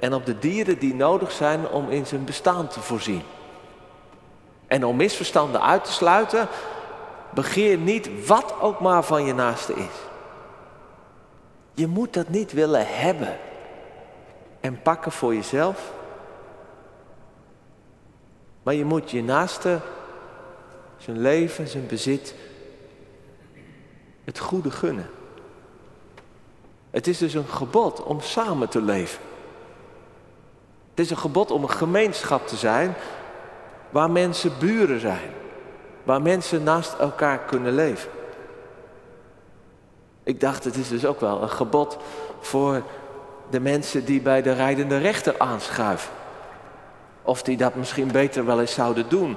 En 0.00 0.14
op 0.14 0.26
de 0.26 0.38
dieren 0.38 0.78
die 0.78 0.94
nodig 0.94 1.32
zijn 1.32 1.68
om 1.68 1.90
in 1.90 2.06
zijn 2.06 2.24
bestaan 2.24 2.68
te 2.68 2.80
voorzien. 2.80 3.22
En 4.66 4.84
om 4.84 4.96
misverstanden 4.96 5.62
uit 5.62 5.84
te 5.84 5.92
sluiten, 5.92 6.48
begeer 7.30 7.78
niet 7.78 8.26
wat 8.26 8.54
ook 8.60 8.80
maar 8.80 9.04
van 9.04 9.24
je 9.24 9.34
naaste 9.34 9.74
is. 9.74 10.08
Je 11.74 11.86
moet 11.86 12.14
dat 12.14 12.28
niet 12.28 12.52
willen 12.52 12.86
hebben 12.86 13.38
en 14.60 14.82
pakken 14.82 15.12
voor 15.12 15.34
jezelf 15.34 15.92
maar 18.62 18.74
je 18.74 18.84
moet 18.84 19.10
je 19.10 19.22
naaste, 19.22 19.78
zijn 20.96 21.18
leven, 21.18 21.68
zijn 21.68 21.86
bezit, 21.86 22.34
het 24.24 24.38
goede 24.38 24.70
gunnen. 24.70 25.10
Het 26.90 27.06
is 27.06 27.18
dus 27.18 27.34
een 27.34 27.48
gebod 27.48 28.02
om 28.02 28.20
samen 28.20 28.68
te 28.68 28.82
leven. 28.82 29.20
Het 30.90 31.00
is 31.00 31.10
een 31.10 31.18
gebod 31.18 31.50
om 31.50 31.62
een 31.62 31.70
gemeenschap 31.70 32.46
te 32.46 32.56
zijn 32.56 32.94
waar 33.90 34.10
mensen 34.10 34.52
buren 34.58 35.00
zijn. 35.00 35.30
Waar 36.02 36.22
mensen 36.22 36.62
naast 36.62 36.94
elkaar 36.94 37.38
kunnen 37.38 37.74
leven. 37.74 38.10
Ik 40.22 40.40
dacht, 40.40 40.64
het 40.64 40.76
is 40.76 40.88
dus 40.88 41.04
ook 41.04 41.20
wel 41.20 41.42
een 41.42 41.50
gebod 41.50 41.98
voor 42.40 42.82
de 43.50 43.60
mensen 43.60 44.04
die 44.04 44.20
bij 44.20 44.42
de 44.42 44.52
rijdende 44.52 44.98
rechter 44.98 45.34
aanschuiven. 45.38 46.10
Of 47.22 47.42
die 47.42 47.56
dat 47.56 47.74
misschien 47.74 48.12
beter 48.12 48.44
wel 48.44 48.60
eens 48.60 48.74
zouden 48.74 49.08
doen. 49.08 49.36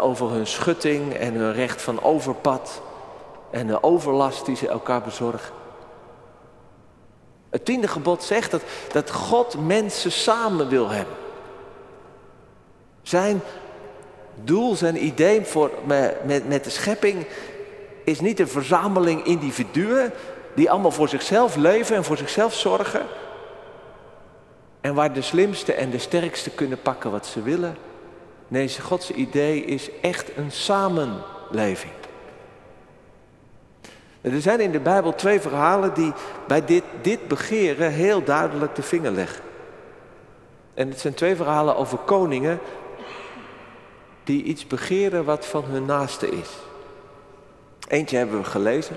over 0.00 0.30
hun 0.30 0.46
schutting 0.46 1.14
en 1.14 1.34
hun 1.34 1.52
recht 1.52 1.82
van 1.82 2.02
overpad. 2.02 2.82
En 3.50 3.66
de 3.66 3.82
overlast 3.82 4.46
die 4.46 4.56
ze 4.56 4.68
elkaar 4.68 5.02
bezorgen. 5.02 5.54
Het 7.50 7.64
tiende 7.64 7.88
gebod 7.88 8.22
zegt 8.22 8.50
dat, 8.50 8.62
dat 8.92 9.10
God 9.10 9.66
mensen 9.66 10.12
samen 10.12 10.68
wil 10.68 10.88
hebben. 10.88 11.14
Zijn 13.02 13.40
doel, 14.44 14.74
zijn 14.74 15.04
idee 15.04 15.44
voor, 15.44 15.70
met, 16.24 16.48
met 16.48 16.64
de 16.64 16.70
schepping 16.70 17.26
is 18.04 18.20
niet 18.20 18.40
een 18.40 18.48
verzameling 18.48 19.24
individuen 19.24 20.12
die 20.56 20.70
allemaal 20.70 20.90
voor 20.90 21.08
zichzelf 21.08 21.56
leven 21.56 21.96
en 21.96 22.04
voor 22.04 22.16
zichzelf 22.16 22.54
zorgen. 22.54 23.02
En 24.80 24.94
waar 24.94 25.12
de 25.12 25.22
slimste 25.22 25.72
en 25.72 25.90
de 25.90 25.98
sterkste 25.98 26.50
kunnen 26.50 26.82
pakken 26.82 27.10
wat 27.10 27.26
ze 27.26 27.42
willen. 27.42 27.76
Nee, 28.48 28.80
Gods 28.80 29.10
idee 29.10 29.64
is 29.64 29.90
echt 30.00 30.36
een 30.36 30.52
samenleving. 30.52 31.92
Er 34.20 34.40
zijn 34.40 34.60
in 34.60 34.70
de 34.70 34.80
Bijbel 34.80 35.14
twee 35.14 35.40
verhalen 35.40 35.94
die 35.94 36.12
bij 36.46 36.64
dit, 36.64 36.82
dit 37.02 37.28
begeren 37.28 37.90
heel 37.90 38.24
duidelijk 38.24 38.74
de 38.74 38.82
vinger 38.82 39.10
leggen. 39.12 39.42
En 40.74 40.88
het 40.88 41.00
zijn 41.00 41.14
twee 41.14 41.36
verhalen 41.36 41.76
over 41.76 41.98
koningen 41.98 42.58
die 44.24 44.42
iets 44.42 44.66
begeren 44.66 45.24
wat 45.24 45.46
van 45.46 45.64
hun 45.64 45.84
naaste 45.84 46.28
is. 46.28 46.48
Eentje 47.88 48.16
hebben 48.16 48.38
we 48.38 48.44
gelezen, 48.44 48.96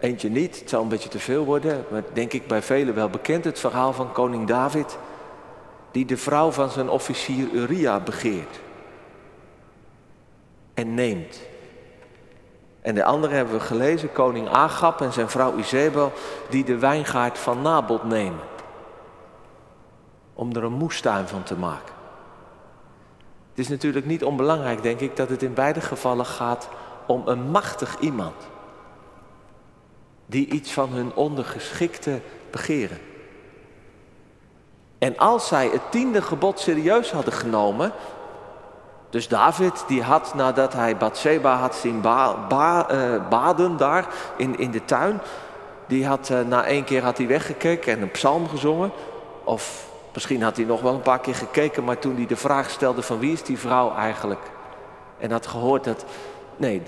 eentje 0.00 0.28
niet. 0.28 0.60
Het 0.60 0.68
zal 0.68 0.82
een 0.82 0.88
beetje 0.88 1.08
te 1.08 1.18
veel 1.18 1.44
worden, 1.44 1.84
maar 1.90 2.02
denk 2.12 2.32
ik 2.32 2.46
bij 2.46 2.62
velen 2.62 2.94
wel 2.94 3.08
bekend. 3.08 3.44
Het 3.44 3.58
verhaal 3.58 3.92
van 3.92 4.12
koning 4.12 4.46
David, 4.46 4.98
die 5.90 6.04
de 6.04 6.16
vrouw 6.16 6.50
van 6.50 6.70
zijn 6.70 6.88
officier 6.88 7.50
Uria 7.50 8.00
begeert 8.00 8.60
en 10.74 10.94
neemt. 10.94 11.40
En 12.80 12.94
de 12.94 13.04
andere 13.04 13.34
hebben 13.34 13.54
we 13.54 13.60
gelezen, 13.60 14.12
koning 14.12 14.48
Agab 14.48 15.00
en 15.00 15.12
zijn 15.12 15.28
vrouw 15.28 15.56
Izebel, 15.56 16.12
die 16.48 16.64
de 16.64 16.78
wijngaard 16.78 17.38
van 17.38 17.62
Nabot 17.62 18.04
nemen. 18.04 18.44
Om 20.34 20.56
er 20.56 20.64
een 20.64 20.72
moestuin 20.72 21.28
van 21.28 21.42
te 21.42 21.56
maken. 21.56 21.94
Het 23.50 23.58
is 23.58 23.68
natuurlijk 23.68 24.06
niet 24.06 24.24
onbelangrijk, 24.24 24.82
denk 24.82 25.00
ik, 25.00 25.16
dat 25.16 25.28
het 25.28 25.42
in 25.42 25.54
beide 25.54 25.80
gevallen 25.80 26.26
gaat 26.26 26.68
om 27.06 27.22
een 27.26 27.50
machtig 27.50 27.98
iemand 27.98 28.48
die 30.28 30.46
iets 30.50 30.72
van 30.72 30.88
hun 30.92 31.14
ondergeschikte 31.14 32.20
begeren. 32.50 32.98
En 34.98 35.18
als 35.18 35.48
zij 35.48 35.68
het 35.68 35.90
tiende 35.90 36.22
gebod 36.22 36.60
serieus 36.60 37.10
hadden 37.10 37.32
genomen, 37.32 37.92
dus 39.10 39.28
David 39.28 39.84
die 39.86 40.02
had 40.02 40.34
nadat 40.34 40.72
hij 40.72 40.96
Bathsheba 40.96 41.56
had 41.56 41.74
zien 41.74 42.04
eh, 42.04 43.28
baden 43.28 43.76
daar 43.76 44.06
in, 44.36 44.58
in 44.58 44.70
de 44.70 44.84
tuin, 44.84 45.20
die 45.86 46.06
had 46.06 46.28
uh, 46.28 46.40
na 46.40 46.64
één 46.64 46.84
keer 46.84 47.02
had 47.02 47.18
hij 47.18 47.26
weggekeken 47.26 47.92
en 47.92 48.02
een 48.02 48.10
psalm 48.10 48.48
gezongen. 48.48 48.90
Of 49.44 49.88
misschien 50.14 50.42
had 50.42 50.56
hij 50.56 50.64
nog 50.64 50.80
wel 50.80 50.94
een 50.94 51.02
paar 51.02 51.20
keer 51.20 51.34
gekeken, 51.34 51.84
maar 51.84 51.98
toen 51.98 52.16
hij 52.16 52.26
de 52.26 52.36
vraag 52.36 52.70
stelde 52.70 53.02
van 53.02 53.18
wie 53.18 53.32
is 53.32 53.42
die 53.42 53.58
vrouw 53.58 53.94
eigenlijk? 53.94 54.50
En 55.18 55.30
had 55.30 55.46
gehoord 55.46 55.84
dat, 55.84 56.04
nee, 56.56 56.82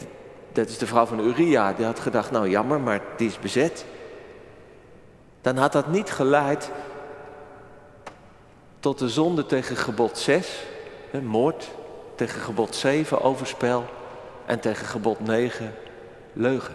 dat 0.52 0.68
is 0.68 0.78
de 0.78 0.86
vrouw 0.86 1.06
van 1.06 1.20
Uria. 1.20 1.72
Die 1.72 1.84
had 1.84 2.00
gedacht, 2.00 2.30
nou 2.30 2.48
jammer, 2.48 2.80
maar 2.80 3.00
die 3.16 3.28
is 3.28 3.38
bezet. 3.38 3.84
Dan 5.40 5.56
had 5.56 5.72
dat 5.72 5.86
niet 5.86 6.10
geleid 6.10 6.70
tot 8.80 8.98
de 8.98 9.08
zonde 9.08 9.46
tegen 9.46 9.76
gebod 9.76 10.18
6, 10.18 10.64
moord, 11.22 11.68
tegen 12.14 12.40
gebod 12.40 12.74
7, 12.74 13.20
overspel 13.20 13.84
en 14.46 14.60
tegen 14.60 14.86
gebod 14.86 15.20
9, 15.20 15.74
leugen. 16.32 16.74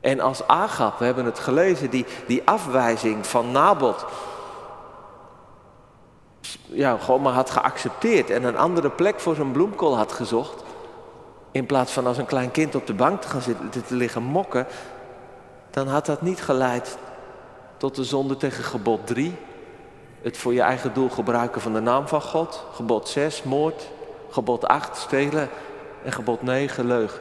En 0.00 0.20
als 0.20 0.46
Agap, 0.46 0.98
we 0.98 1.04
hebben 1.04 1.24
het 1.24 1.38
gelezen, 1.38 1.90
die, 1.90 2.06
die 2.26 2.42
afwijzing 2.44 3.26
van 3.26 3.50
Nabot, 3.50 4.04
ja, 6.66 6.96
gewoon 6.96 7.22
maar 7.22 7.32
had 7.32 7.50
geaccepteerd 7.50 8.30
en 8.30 8.44
een 8.44 8.56
andere 8.56 8.90
plek 8.90 9.20
voor 9.20 9.34
zijn 9.34 9.52
bloemkool 9.52 9.96
had 9.96 10.12
gezocht, 10.12 10.62
in 11.56 11.66
plaats 11.66 11.92
van 11.92 12.06
als 12.06 12.18
een 12.18 12.26
klein 12.26 12.50
kind 12.50 12.74
op 12.74 12.86
de 12.86 12.94
bank 12.94 13.20
te 13.20 13.28
gaan 13.28 13.42
zitten 13.42 13.70
te 13.70 13.94
liggen 13.94 14.22
mokken, 14.22 14.66
dan 15.70 15.88
had 15.88 16.06
dat 16.06 16.22
niet 16.22 16.42
geleid 16.42 16.98
tot 17.76 17.94
de 17.94 18.04
zonde 18.04 18.36
tegen 18.36 18.64
gebod 18.64 19.06
3. 19.06 19.34
Het 20.22 20.36
voor 20.36 20.54
je 20.54 20.60
eigen 20.60 20.94
doel 20.94 21.08
gebruiken 21.08 21.60
van 21.60 21.72
de 21.72 21.80
naam 21.80 22.08
van 22.08 22.22
God. 22.22 22.64
Gebod 22.72 23.08
6, 23.08 23.42
moord. 23.42 23.90
Gebod 24.30 24.66
8, 24.66 24.96
stelen. 24.96 25.48
En 26.04 26.12
gebod 26.12 26.42
9, 26.42 26.86
leugen. 26.86 27.20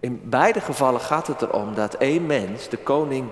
In 0.00 0.20
beide 0.24 0.60
gevallen 0.60 1.00
gaat 1.00 1.26
het 1.26 1.42
erom 1.42 1.74
dat 1.74 1.94
één 1.94 2.26
mens, 2.26 2.68
de 2.68 2.76
koning, 2.76 3.28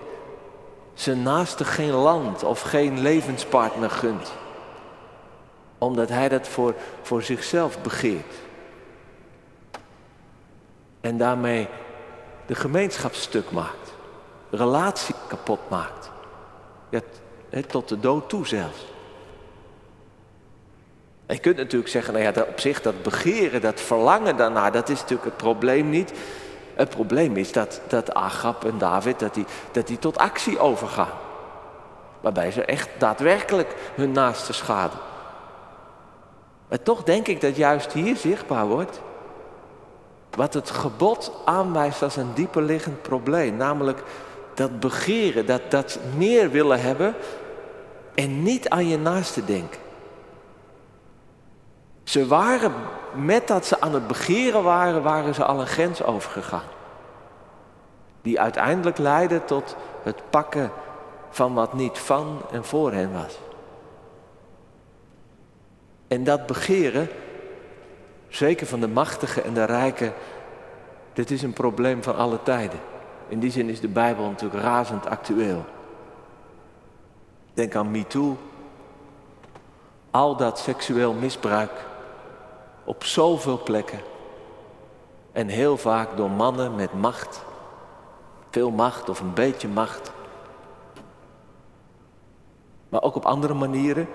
zijn 0.94 1.23
naaste 1.23 1.64
geen 1.64 1.92
land 1.92 2.42
of 2.42 2.61
geen 2.61 3.00
levenspartner 3.00 3.90
gunt. 3.90 4.32
Omdat 5.83 6.09
hij 6.09 6.29
dat 6.29 6.49
voor, 6.49 6.75
voor 7.03 7.23
zichzelf 7.23 7.83
begeert. 7.83 8.35
En 11.01 11.17
daarmee 11.17 11.69
de 12.47 12.55
gemeenschap 12.55 13.15
stuk 13.15 13.51
maakt. 13.51 13.93
Relatie 14.51 15.15
kapot 15.29 15.61
maakt. 15.69 16.11
Tot 17.67 17.89
de 17.89 18.01
dood 18.01 18.29
toe 18.29 18.47
zelfs. 18.47 18.87
Je 21.27 21.39
kunt 21.39 21.57
natuurlijk 21.57 21.91
zeggen, 21.91 22.15
nou 22.15 22.25
ja, 22.25 22.43
op 22.43 22.61
zich 22.61 22.83
dat 22.83 23.03
begeren, 23.03 23.61
dat 23.61 23.81
verlangen 23.81 24.37
daarna, 24.37 24.71
dat 24.71 24.89
is 24.89 25.01
natuurlijk 25.01 25.25
het 25.25 25.37
probleem 25.37 25.91
niet. 25.91 26.12
Het 26.75 26.89
probleem 26.89 27.37
is 27.37 27.53
dat, 27.53 27.81
dat 27.89 28.15
Agap 28.15 28.65
en 28.65 28.79
David 28.79 29.19
dat 29.19 29.35
die, 29.35 29.47
dat 29.73 29.87
die 29.87 29.99
tot 29.99 30.19
actie 30.19 30.59
overgaan. 30.59 31.19
Waarbij 32.21 32.51
ze 32.51 32.65
echt 32.65 32.89
daadwerkelijk 32.99 33.75
hun 33.95 34.12
naaste 34.12 34.53
schade. 34.53 34.97
Maar 36.73 36.83
toch 36.83 37.02
denk 37.02 37.26
ik 37.26 37.41
dat 37.41 37.57
juist 37.57 37.93
hier 37.93 38.17
zichtbaar 38.17 38.67
wordt 38.67 39.00
wat 40.31 40.55
het 40.55 40.71
gebod 40.71 41.33
aanwijst 41.45 42.02
als 42.02 42.17
een 42.17 42.35
dieper 42.35 42.62
liggend 42.62 43.02
probleem. 43.02 43.57
Namelijk 43.57 44.02
dat 44.55 44.81
begeren, 44.81 45.47
dat, 45.47 45.71
dat 45.71 45.99
meer 46.17 46.50
willen 46.50 46.81
hebben 46.81 47.14
en 48.14 48.43
niet 48.43 48.69
aan 48.69 48.88
je 48.88 48.99
naaste 48.99 49.45
denken. 49.45 49.81
Ze 52.02 52.26
waren, 52.26 52.73
met 53.14 53.49
dat 53.49 53.67
ze 53.67 53.81
aan 53.81 53.95
het 53.95 54.07
begeren 54.07 54.62
waren, 54.62 55.02
waren 55.02 55.35
ze 55.35 55.45
al 55.45 55.61
een 55.61 55.67
grens 55.67 56.02
overgegaan. 56.02 56.69
Die 58.23 58.41
uiteindelijk 58.41 58.99
leidde 58.99 59.45
tot 59.45 59.76
het 60.02 60.23
pakken 60.31 60.71
van 61.31 61.55
wat 61.55 61.73
niet 61.73 61.99
van 61.99 62.41
en 62.50 62.64
voor 62.64 62.93
hen 62.93 63.12
was. 63.12 63.38
En 66.12 66.25
dat 66.25 66.47
begeren, 66.47 67.09
zeker 68.28 68.66
van 68.66 68.81
de 68.81 68.88
machtigen 68.88 69.45
en 69.45 69.54
de 69.54 69.64
rijken, 69.64 70.12
dit 71.12 71.31
is 71.31 71.42
een 71.42 71.52
probleem 71.52 72.02
van 72.02 72.16
alle 72.16 72.42
tijden. 72.42 72.81
In 73.28 73.40
die 73.40 73.50
zin 73.50 73.69
is 73.69 73.81
de 73.81 73.88
Bijbel 73.88 74.28
natuurlijk 74.28 74.62
razend 74.62 75.07
actueel. 75.07 75.64
Denk 77.54 77.75
aan 77.75 77.90
MeToo. 77.90 78.37
Al 80.11 80.37
dat 80.37 80.59
seksueel 80.59 81.12
misbruik 81.12 81.72
op 82.85 83.05
zoveel 83.05 83.62
plekken. 83.62 84.01
En 85.33 85.48
heel 85.48 85.77
vaak 85.77 86.16
door 86.16 86.31
mannen 86.31 86.75
met 86.75 86.92
macht. 86.92 87.44
Veel 88.51 88.70
macht 88.70 89.09
of 89.09 89.20
een 89.20 89.35
beetje 89.35 89.68
macht. 89.68 90.12
Maar 92.88 93.03
ook 93.03 93.14
op 93.16 93.25
andere 93.25 93.55
manieren. 93.55 94.09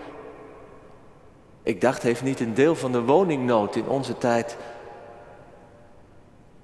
Ik 1.67 1.81
dacht, 1.81 2.01
heeft 2.01 2.23
niet 2.23 2.39
een 2.39 2.53
deel 2.53 2.75
van 2.75 2.91
de 2.91 3.01
woningnood 3.01 3.75
in 3.75 3.87
onze 3.87 4.17
tijd 4.17 4.57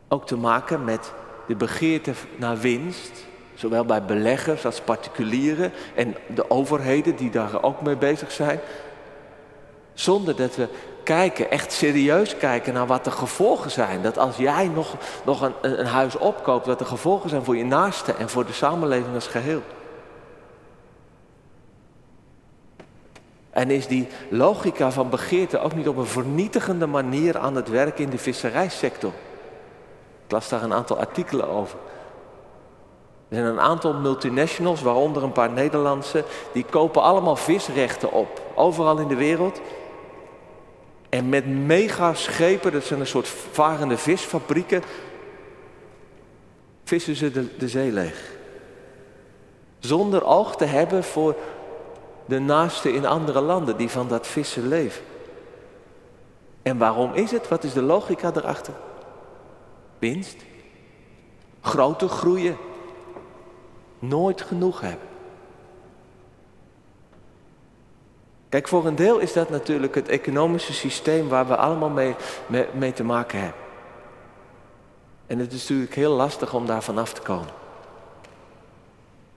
ook 0.08 0.28
te 0.28 0.38
maken 0.38 0.84
met 0.84 1.12
de 1.48 1.56
begeerte 1.56 2.14
naar 2.36 2.58
winst? 2.58 3.26
Zowel 3.54 3.86
bij 3.86 4.04
beleggers 4.04 4.66
als 4.66 4.82
particulieren 4.82 5.72
en 5.96 6.16
de 6.36 6.50
overheden 6.50 7.16
die 7.16 7.30
daar 7.30 7.64
ook 7.64 7.82
mee 7.82 7.96
bezig 7.96 8.32
zijn. 8.32 8.60
Zonder 9.94 10.36
dat 10.36 10.56
we 10.56 10.68
kijken, 11.04 11.52
echt 11.52 11.72
serieus 11.72 12.38
kijken 12.38 12.74
naar 12.74 12.88
wat 12.88 13.04
de 13.04 13.12
gevolgen 13.12 13.72
zijn. 13.72 14.02
Dat 14.02 14.18
als 14.18 14.38
jij 14.38 14.68
nog, 14.68 14.96
nog 15.26 15.42
een, 15.42 15.80
een 15.80 15.86
huis 15.86 16.16
opkoopt, 16.16 16.66
wat 16.66 16.80
de 16.80 16.86
gevolgen 16.86 17.30
zijn 17.30 17.44
voor 17.44 17.58
je 17.58 17.66
naaste 17.66 18.14
en 18.14 18.30
voor 18.30 18.46
de 18.46 18.54
samenleving 18.54 19.16
als 19.16 19.28
geheel. 19.28 19.62
En 23.54 23.72
is 23.72 23.88
die 23.88 24.08
logica 24.30 24.92
van 24.92 25.10
begeerte 25.10 25.60
ook 25.60 25.76
niet 25.76 25.88
op 25.88 25.98
een 25.98 26.06
vernietigende 26.06 26.86
manier 26.86 27.38
aan 27.38 27.56
het 27.56 27.70
werk 27.70 28.00
in 28.00 28.10
de 28.10 28.18
visserijsector? 28.18 29.12
Ik 30.26 30.32
las 30.32 30.50
daar 30.50 30.64
een 30.64 30.74
aantal 30.74 31.00
artikelen 31.00 31.48
over. 31.48 31.78
Er 33.30 33.36
zijn 33.36 33.46
een 33.46 33.60
aantal 33.60 33.94
multinationals, 33.94 34.82
waaronder 34.82 35.24
een 35.24 35.32
paar 35.32 35.52
Nederlandse, 35.52 36.24
die 36.52 36.66
kopen 36.70 37.02
allemaal 37.02 37.36
visrechten 37.36 38.12
op. 38.12 38.42
Overal 38.56 38.98
in 38.98 39.08
de 39.08 39.16
wereld. 39.16 39.62
En 41.10 41.30
met 41.30 41.48
megaschepen, 41.48 42.72
dat 42.72 42.84
zijn 42.84 43.00
een 43.00 43.08
soort 43.08 43.28
varende 43.28 43.98
visfabrieken, 43.98 44.84
vissen 46.84 47.16
ze 47.16 47.32
de, 47.32 47.58
de 47.58 47.68
zee 47.68 47.92
leeg. 47.92 48.32
Zonder 49.80 50.26
oog 50.26 50.56
te 50.56 50.66
hebben 50.66 51.04
voor 51.04 51.36
de 52.26 52.40
naasten 52.40 52.94
in 52.94 53.06
andere 53.06 53.42
landen 53.42 53.78
die 53.78 53.90
van 53.90 54.08
dat 54.08 54.28
vissen 54.28 54.68
leven. 54.68 55.04
En 56.62 56.78
waarom 56.78 57.14
is 57.14 57.32
het? 57.32 57.48
Wat 57.48 57.64
is 57.64 57.74
de 57.74 57.82
logica 57.82 58.32
erachter? 58.36 58.74
Winst. 60.00 60.38
Groter 61.62 62.10
groeien. 62.10 62.58
Nooit 64.00 64.42
genoeg 64.42 64.82
hebben. 64.82 65.08
Kijk, 68.50 68.68
voor 68.68 68.86
een 68.86 68.96
deel 68.96 69.20
is 69.20 69.34
dat 69.34 69.50
natuurlijk 69.50 69.96
het 69.96 70.08
economische 70.08 70.74
systeem 70.74 71.28
waar 71.28 71.48
we 71.48 71.56
allemaal 71.56 71.90
mee, 71.90 72.16
mee, 72.74 72.94
te 72.94 73.04
maken 73.04 73.40
hebben. 73.40 73.62
En 75.28 75.40
het 75.40 75.54
is 75.54 75.62
natuurlijk 75.62 75.96
heel 75.96 76.14
lastig 76.14 76.54
om 76.54 76.66
daar 76.66 76.84
vanaf 76.84 77.14
te 77.14 77.22
komen. 77.22 77.63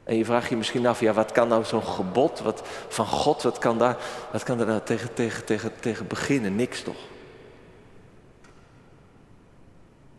En 0.07 0.17
je 0.17 0.25
vraagt 0.25 0.49
je 0.49 0.57
misschien 0.57 0.87
af, 0.87 1.01
ja, 1.01 1.13
wat 1.13 1.33
kan 1.33 1.49
nou 1.49 1.65
zo'n 1.65 1.83
gebod 1.83 2.41
wat, 2.41 2.63
van 2.89 3.07
God, 3.07 3.43
wat 3.43 3.59
kan 3.59 3.79
daar, 3.79 3.97
wat 4.33 4.43
kan 4.43 4.59
daar 4.59 4.67
nou 4.67 4.81
tegen, 4.85 5.15
tegen, 5.15 5.45
tegen, 5.45 5.73
tegen 5.81 6.07
beginnen? 6.07 6.57
Niks 6.57 6.83
toch? 6.83 6.97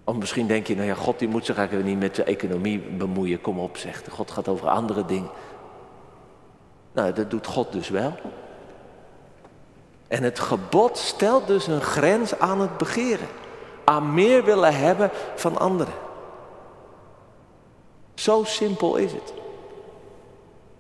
Of 0.04 0.16
misschien 0.16 0.48
denk 0.48 0.68
je, 0.68 0.76
nou 0.76 0.88
ja, 0.88 0.94
God 0.94 1.20
die 1.20 1.28
moet 1.28 1.46
zich 1.46 1.58
eigenlijk 1.58 1.88
niet 1.88 2.00
met 2.00 2.16
de 2.16 2.24
economie 2.24 2.80
bemoeien. 2.80 3.42
Kom 3.42 3.60
op, 3.60 3.78
zegt 3.78 4.10
God 4.10 4.32
gaat 4.32 4.48
over 4.48 4.68
andere 4.68 5.06
dingen. 5.06 5.30
Nou, 6.92 7.14
dat 7.14 7.30
doet 7.32 7.48
God 7.48 7.72
dus 7.72 7.90
wel. 7.90 8.14
En 10.08 10.24
het 10.24 10.40
gebod 10.40 10.98
stelt 10.98 11.48
dus 11.48 11.68
een 11.68 11.82
grens 11.82 12.40
aan 12.40 12.62
het 12.62 12.78
begeren. 12.78 13.28
Aan 13.84 14.14
meer 14.14 14.44
willen 14.44 14.76
hebben 14.76 15.10
van 15.36 15.58
anderen. 15.58 15.94
Zo 18.16 18.44
simpel 18.44 18.96
is 18.96 19.12
het. 19.12 19.34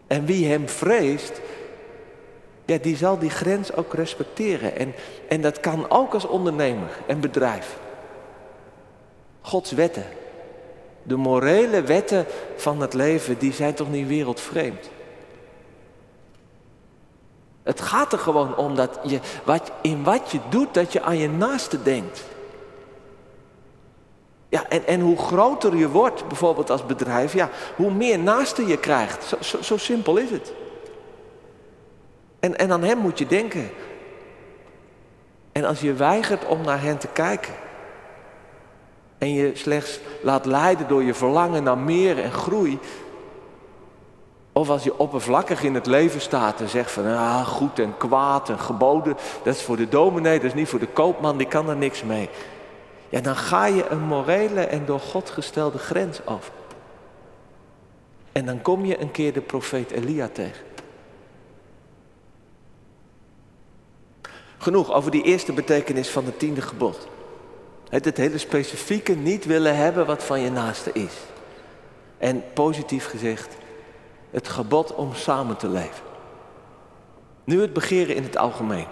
En 0.07 0.25
wie 0.25 0.47
hem 0.47 0.69
vreest, 0.69 1.41
ja, 2.65 2.77
die 2.77 2.97
zal 2.97 3.19
die 3.19 3.29
grens 3.29 3.73
ook 3.73 3.93
respecteren. 3.93 4.77
En, 4.77 4.93
en 5.29 5.41
dat 5.41 5.59
kan 5.59 5.89
ook 5.89 6.13
als 6.13 6.25
ondernemer 6.25 6.89
en 7.07 7.19
bedrijf. 7.19 7.77
Gods 9.41 9.71
wetten, 9.71 10.05
de 11.03 11.15
morele 11.15 11.81
wetten 11.81 12.25
van 12.55 12.81
het 12.81 12.93
leven, 12.93 13.37
die 13.37 13.53
zijn 13.53 13.73
toch 13.73 13.91
niet 13.91 14.07
wereldvreemd. 14.07 14.89
Het 17.63 17.81
gaat 17.81 18.13
er 18.13 18.19
gewoon 18.19 18.55
om 18.55 18.75
dat 18.75 18.99
je 19.03 19.19
wat, 19.43 19.71
in 19.81 20.03
wat 20.03 20.31
je 20.31 20.39
doet, 20.49 20.73
dat 20.73 20.93
je 20.93 21.01
aan 21.01 21.17
je 21.17 21.29
naaste 21.29 21.83
denkt. 21.83 22.23
Ja, 24.49 24.69
en, 24.69 24.87
en 24.87 24.99
hoe 24.99 25.17
groter 25.17 25.75
je 25.75 25.89
wordt, 25.89 26.27
bijvoorbeeld 26.27 26.69
als 26.69 26.85
bedrijf, 26.85 27.33
ja, 27.33 27.49
hoe 27.75 27.91
meer 27.91 28.19
naaste 28.19 28.67
je 28.67 28.77
krijgt. 28.77 29.23
Zo, 29.23 29.35
zo, 29.39 29.61
zo 29.61 29.77
simpel 29.77 30.17
is 30.17 30.29
het. 30.29 30.53
En, 32.39 32.57
en 32.57 32.71
aan 32.71 32.83
hem 32.83 32.97
moet 32.97 33.17
je 33.17 33.27
denken. 33.27 33.69
En 35.51 35.65
als 35.65 35.79
je 35.79 35.93
weigert 35.93 36.45
om 36.45 36.61
naar 36.61 36.81
hen 36.81 36.97
te 36.97 37.07
kijken. 37.07 37.53
En 39.17 39.33
je 39.33 39.51
slechts 39.55 39.99
laat 40.21 40.45
leiden 40.45 40.87
door 40.87 41.03
je 41.03 41.13
verlangen 41.13 41.63
naar 41.63 41.77
meer 41.77 42.19
en 42.19 42.31
groei. 42.31 42.79
Of 44.51 44.69
als 44.69 44.83
je 44.83 44.99
oppervlakkig 44.99 45.63
in 45.63 45.73
het 45.73 45.85
leven 45.85 46.21
staat 46.21 46.61
en 46.61 46.69
zegt 46.69 46.91
van 46.91 47.05
ah, 47.05 47.47
goed 47.47 47.79
en 47.79 47.97
kwaad 47.97 48.49
en 48.49 48.59
geboden, 48.59 49.17
dat 49.43 49.55
is 49.55 49.61
voor 49.61 49.77
de 49.77 49.89
dominee, 49.89 50.39
dat 50.39 50.47
is 50.47 50.53
niet 50.53 50.69
voor 50.69 50.79
de 50.79 50.87
koopman, 50.87 51.37
die 51.37 51.47
kan 51.47 51.69
er 51.69 51.75
niks 51.75 52.03
mee. 52.03 52.29
Ja, 53.09 53.21
dan 53.21 53.35
ga 53.35 53.65
je 53.65 53.89
een 53.89 54.03
morele 54.03 54.61
en 54.61 54.85
door 54.85 54.99
God 54.99 55.29
gestelde 55.29 55.77
grens 55.77 56.25
af. 56.25 56.51
En 58.31 58.45
dan 58.45 58.61
kom 58.61 58.85
je 58.85 59.01
een 59.01 59.11
keer 59.11 59.33
de 59.33 59.41
profeet 59.41 59.91
Elia 59.91 60.27
tegen. 60.27 60.65
Genoeg 64.57 64.93
over 64.93 65.11
die 65.11 65.23
eerste 65.23 65.53
betekenis 65.53 66.09
van 66.09 66.25
het 66.25 66.39
tiende 66.39 66.61
gebod. 66.61 67.07
Het, 67.89 68.05
het 68.05 68.17
hele 68.17 68.37
specifieke 68.37 69.13
niet 69.13 69.45
willen 69.45 69.75
hebben 69.75 70.05
wat 70.05 70.23
van 70.23 70.39
je 70.39 70.51
naaste 70.51 70.91
is. 70.93 71.13
En 72.17 72.43
positief 72.53 73.09
gezegd, 73.09 73.55
het 74.31 74.47
gebod 74.47 74.95
om 74.95 75.13
samen 75.13 75.57
te 75.57 75.69
leven. 75.69 76.05
Nu 77.43 77.61
het 77.61 77.73
begeren 77.73 78.15
in 78.15 78.23
het 78.23 78.37
algemeen. 78.37 78.87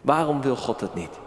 Waarom 0.00 0.40
wil 0.40 0.56
God 0.56 0.80
het 0.80 0.94
niet? 0.94 1.18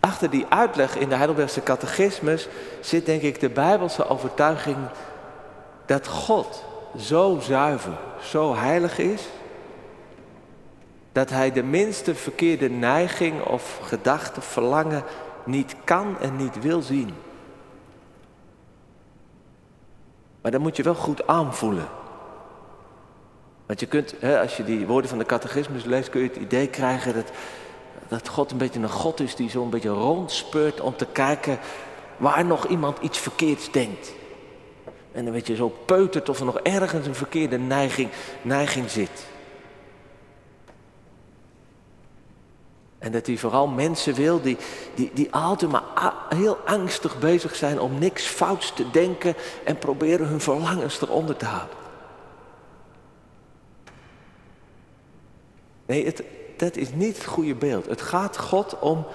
Achter 0.00 0.30
die 0.30 0.46
uitleg 0.48 0.96
in 0.96 1.08
de 1.08 1.14
Heidelbergse 1.14 1.62
catechismus 1.62 2.48
zit 2.80 3.06
denk 3.06 3.22
ik 3.22 3.40
de 3.40 3.50
bijbelse 3.50 4.08
overtuiging 4.08 4.76
dat 5.86 6.06
God 6.06 6.64
zo 6.98 7.38
zuiver, 7.40 7.98
zo 8.22 8.54
heilig 8.54 8.98
is, 8.98 9.28
dat 11.12 11.30
hij 11.30 11.52
de 11.52 11.62
minste 11.62 12.14
verkeerde 12.14 12.70
neiging 12.70 13.42
of 13.42 13.78
gedachte, 13.82 14.40
verlangen 14.40 15.02
niet 15.44 15.76
kan 15.84 16.18
en 16.20 16.36
niet 16.36 16.60
wil 16.60 16.82
zien. 16.82 17.14
Maar 20.40 20.50
dan 20.50 20.60
moet 20.60 20.76
je 20.76 20.82
wel 20.82 20.94
goed 20.94 21.26
aanvoelen. 21.26 21.88
Want 23.66 23.80
je 23.80 23.86
kunt, 23.86 24.14
hè, 24.18 24.40
als 24.40 24.56
je 24.56 24.64
die 24.64 24.86
woorden 24.86 25.10
van 25.10 25.18
de 25.18 25.26
catechismus 25.26 25.84
leest, 25.84 26.08
kun 26.08 26.20
je 26.20 26.28
het 26.28 26.36
idee 26.36 26.68
krijgen 26.68 27.14
dat, 27.14 27.30
dat 28.08 28.28
God 28.28 28.50
een 28.50 28.58
beetje 28.58 28.80
een 28.80 28.88
God 28.88 29.20
is 29.20 29.34
die 29.34 29.50
zo'n 29.50 29.70
beetje 29.70 29.88
rondspeurt 29.88 30.80
om 30.80 30.96
te 30.96 31.06
kijken 31.06 31.58
waar 32.16 32.44
nog 32.44 32.66
iemand 32.66 32.98
iets 32.98 33.18
verkeerds 33.18 33.70
denkt. 33.70 34.12
En 35.12 35.24
dan 35.24 35.32
weet 35.32 35.46
je 35.46 35.56
zo 35.56 35.68
peutert 35.68 36.28
of 36.28 36.38
er 36.38 36.44
nog 36.44 36.58
ergens 36.58 37.06
een 37.06 37.14
verkeerde 37.14 37.58
neiging, 37.58 38.10
neiging 38.42 38.90
zit. 38.90 39.28
En 42.98 43.12
dat 43.12 43.26
hij 43.26 43.36
vooral 43.36 43.66
mensen 43.66 44.14
wil 44.14 44.40
die, 44.40 44.56
die, 44.94 45.10
die 45.14 45.32
altijd 45.32 45.70
maar 45.70 46.14
heel 46.28 46.56
angstig 46.56 47.18
bezig 47.18 47.56
zijn 47.56 47.80
om 47.80 47.98
niks 47.98 48.26
fouts 48.26 48.72
te 48.74 48.90
denken 48.90 49.34
en 49.64 49.78
proberen 49.78 50.26
hun 50.26 50.40
verlangens 50.40 51.00
eronder 51.00 51.36
te 51.36 51.44
houden. 51.44 51.76
Nee, 55.86 56.04
het, 56.04 56.22
dat 56.60 56.76
is 56.76 56.92
niet 56.94 57.16
het 57.16 57.26
goede 57.26 57.54
beeld. 57.54 57.86
Het 57.86 58.02
gaat 58.02 58.38
God 58.38 58.78
om, 58.78 59.06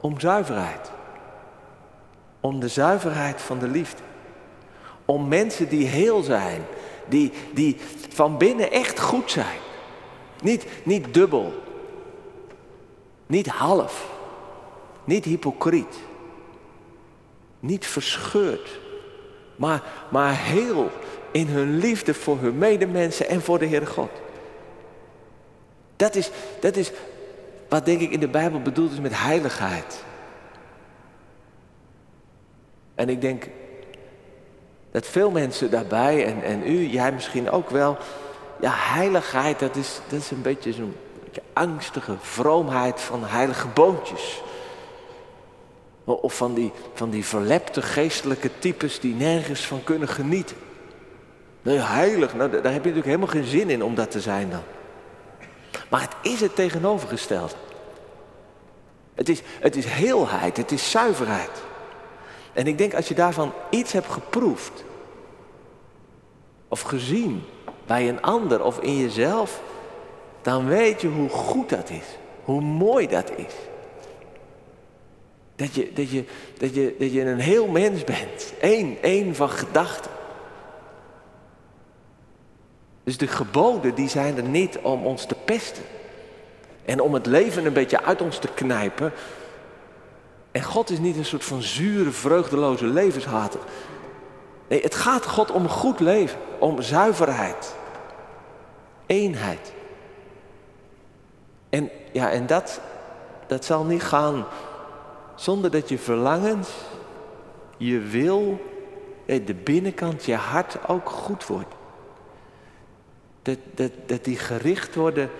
om 0.00 0.20
zuiverheid. 0.20 0.90
Om 2.40 2.60
de 2.60 2.68
zuiverheid 2.68 3.40
van 3.40 3.58
de 3.58 3.68
liefde. 3.68 4.02
Om 5.04 5.28
mensen 5.28 5.68
die 5.68 5.86
heel 5.86 6.22
zijn, 6.22 6.64
die, 7.08 7.32
die 7.54 7.76
van 8.08 8.38
binnen 8.38 8.70
echt 8.70 9.00
goed 9.00 9.30
zijn. 9.30 9.58
Niet, 10.42 10.66
niet 10.84 11.14
dubbel, 11.14 11.52
niet 13.26 13.46
half. 13.46 14.08
Niet 15.04 15.24
hypocriet. 15.24 15.98
Niet 17.60 17.86
verscheurd. 17.86 18.80
Maar, 19.56 19.82
maar 20.10 20.36
heel 20.36 20.90
in 21.30 21.46
hun 21.46 21.78
liefde 21.78 22.14
voor 22.14 22.38
hun 22.38 22.58
medemensen 22.58 23.28
en 23.28 23.42
voor 23.42 23.58
de 23.58 23.66
Heere 23.66 23.86
God. 23.86 24.10
Dat 26.00 26.14
is, 26.14 26.30
dat 26.60 26.76
is 26.76 26.90
wat 27.68 27.84
denk 27.84 28.00
ik 28.00 28.10
in 28.10 28.20
de 28.20 28.28
Bijbel 28.28 28.60
bedoeld 28.60 28.92
is 28.92 29.00
met 29.00 29.12
heiligheid. 29.14 30.04
En 32.94 33.08
ik 33.08 33.20
denk 33.20 33.46
dat 34.90 35.06
veel 35.06 35.30
mensen 35.30 35.70
daarbij, 35.70 36.26
en, 36.26 36.42
en 36.42 36.66
u, 36.66 36.86
jij 36.86 37.12
misschien 37.12 37.50
ook 37.50 37.70
wel, 37.70 37.96
ja, 38.60 38.72
heiligheid, 38.74 39.58
dat 39.58 39.76
is, 39.76 40.00
dat 40.08 40.20
is 40.20 40.30
een 40.30 40.42
beetje 40.42 40.72
zo'n 40.72 40.96
angstige 41.52 42.16
vroomheid 42.20 43.00
van 43.00 43.24
heilige 43.24 43.68
boontjes. 43.68 44.42
Of 46.04 46.36
van 46.36 46.54
die, 46.54 46.72
van 46.94 47.10
die 47.10 47.24
verlepte 47.24 47.82
geestelijke 47.82 48.50
types 48.58 49.00
die 49.00 49.14
nergens 49.14 49.66
van 49.66 49.84
kunnen 49.84 50.08
genieten. 50.08 50.56
Nee, 51.62 51.78
heilig, 51.78 52.34
nou, 52.34 52.50
daar 52.50 52.62
heb 52.62 52.84
je 52.84 52.90
natuurlijk 52.90 53.06
helemaal 53.06 53.26
geen 53.26 53.44
zin 53.44 53.70
in 53.70 53.82
om 53.82 53.94
dat 53.94 54.10
te 54.10 54.20
zijn 54.20 54.50
dan. 54.50 54.62
Maar 55.90 56.00
het 56.00 56.32
is 56.32 56.40
het 56.40 56.54
tegenovergestelde. 56.54 57.54
Het 59.14 59.28
is, 59.28 59.42
het 59.60 59.76
is 59.76 59.84
heelheid, 59.84 60.56
het 60.56 60.72
is 60.72 60.90
zuiverheid. 60.90 61.62
En 62.52 62.66
ik 62.66 62.78
denk 62.78 62.94
als 62.94 63.08
je 63.08 63.14
daarvan 63.14 63.52
iets 63.70 63.92
hebt 63.92 64.10
geproefd, 64.10 64.84
of 66.68 66.80
gezien 66.80 67.42
bij 67.86 68.08
een 68.08 68.22
ander 68.22 68.64
of 68.64 68.78
in 68.78 68.96
jezelf, 68.96 69.62
dan 70.42 70.66
weet 70.66 71.00
je 71.00 71.08
hoe 71.08 71.28
goed 71.28 71.68
dat 71.68 71.90
is. 71.90 72.04
Hoe 72.44 72.60
mooi 72.60 73.06
dat 73.06 73.30
is. 73.36 73.54
Dat 75.56 75.74
je, 75.74 75.92
dat 75.92 76.10
je, 76.10 76.24
dat 76.58 76.74
je, 76.74 76.96
dat 76.98 77.12
je 77.12 77.20
een 77.20 77.40
heel 77.40 77.66
mens 77.66 78.04
bent. 78.04 78.52
Eén, 78.60 78.98
één 79.02 79.34
van 79.34 79.50
gedachten. 79.50 80.10
Dus 83.10 83.18
de 83.18 83.26
geboden 83.26 83.94
die 83.94 84.08
zijn 84.08 84.36
er 84.36 84.42
niet 84.42 84.78
om 84.78 85.06
ons 85.06 85.26
te 85.26 85.34
pesten. 85.44 85.82
En 86.84 87.00
om 87.00 87.14
het 87.14 87.26
leven 87.26 87.66
een 87.66 87.72
beetje 87.72 88.02
uit 88.02 88.22
ons 88.22 88.38
te 88.38 88.48
knijpen. 88.48 89.12
En 90.52 90.62
God 90.62 90.90
is 90.90 90.98
niet 90.98 91.16
een 91.16 91.24
soort 91.24 91.44
van 91.44 91.62
zure, 91.62 92.10
vreugdeloze 92.10 92.86
levenshater. 92.86 93.60
Nee, 94.68 94.82
het 94.82 94.94
gaat 94.94 95.26
God 95.26 95.50
om 95.50 95.68
goed 95.68 96.00
leven. 96.00 96.38
Om 96.58 96.82
zuiverheid. 96.82 97.74
Eenheid. 99.06 99.72
En, 101.68 101.90
ja, 102.12 102.30
en 102.30 102.46
dat, 102.46 102.80
dat 103.46 103.64
zal 103.64 103.84
niet 103.84 104.02
gaan 104.02 104.46
zonder 105.34 105.70
dat 105.70 105.88
je 105.88 105.98
verlangens, 105.98 106.68
je 107.76 107.98
wil, 107.98 108.60
de 109.26 109.54
binnenkant, 109.64 110.24
je 110.24 110.34
hart 110.34 110.88
ook 110.88 111.08
goed 111.08 111.46
wordt. 111.46 111.78
Dat, 113.42 113.58
dat, 113.74 113.92
dat 114.06 114.24
die 114.24 114.36
gericht 114.36 114.94
worden 114.94 115.30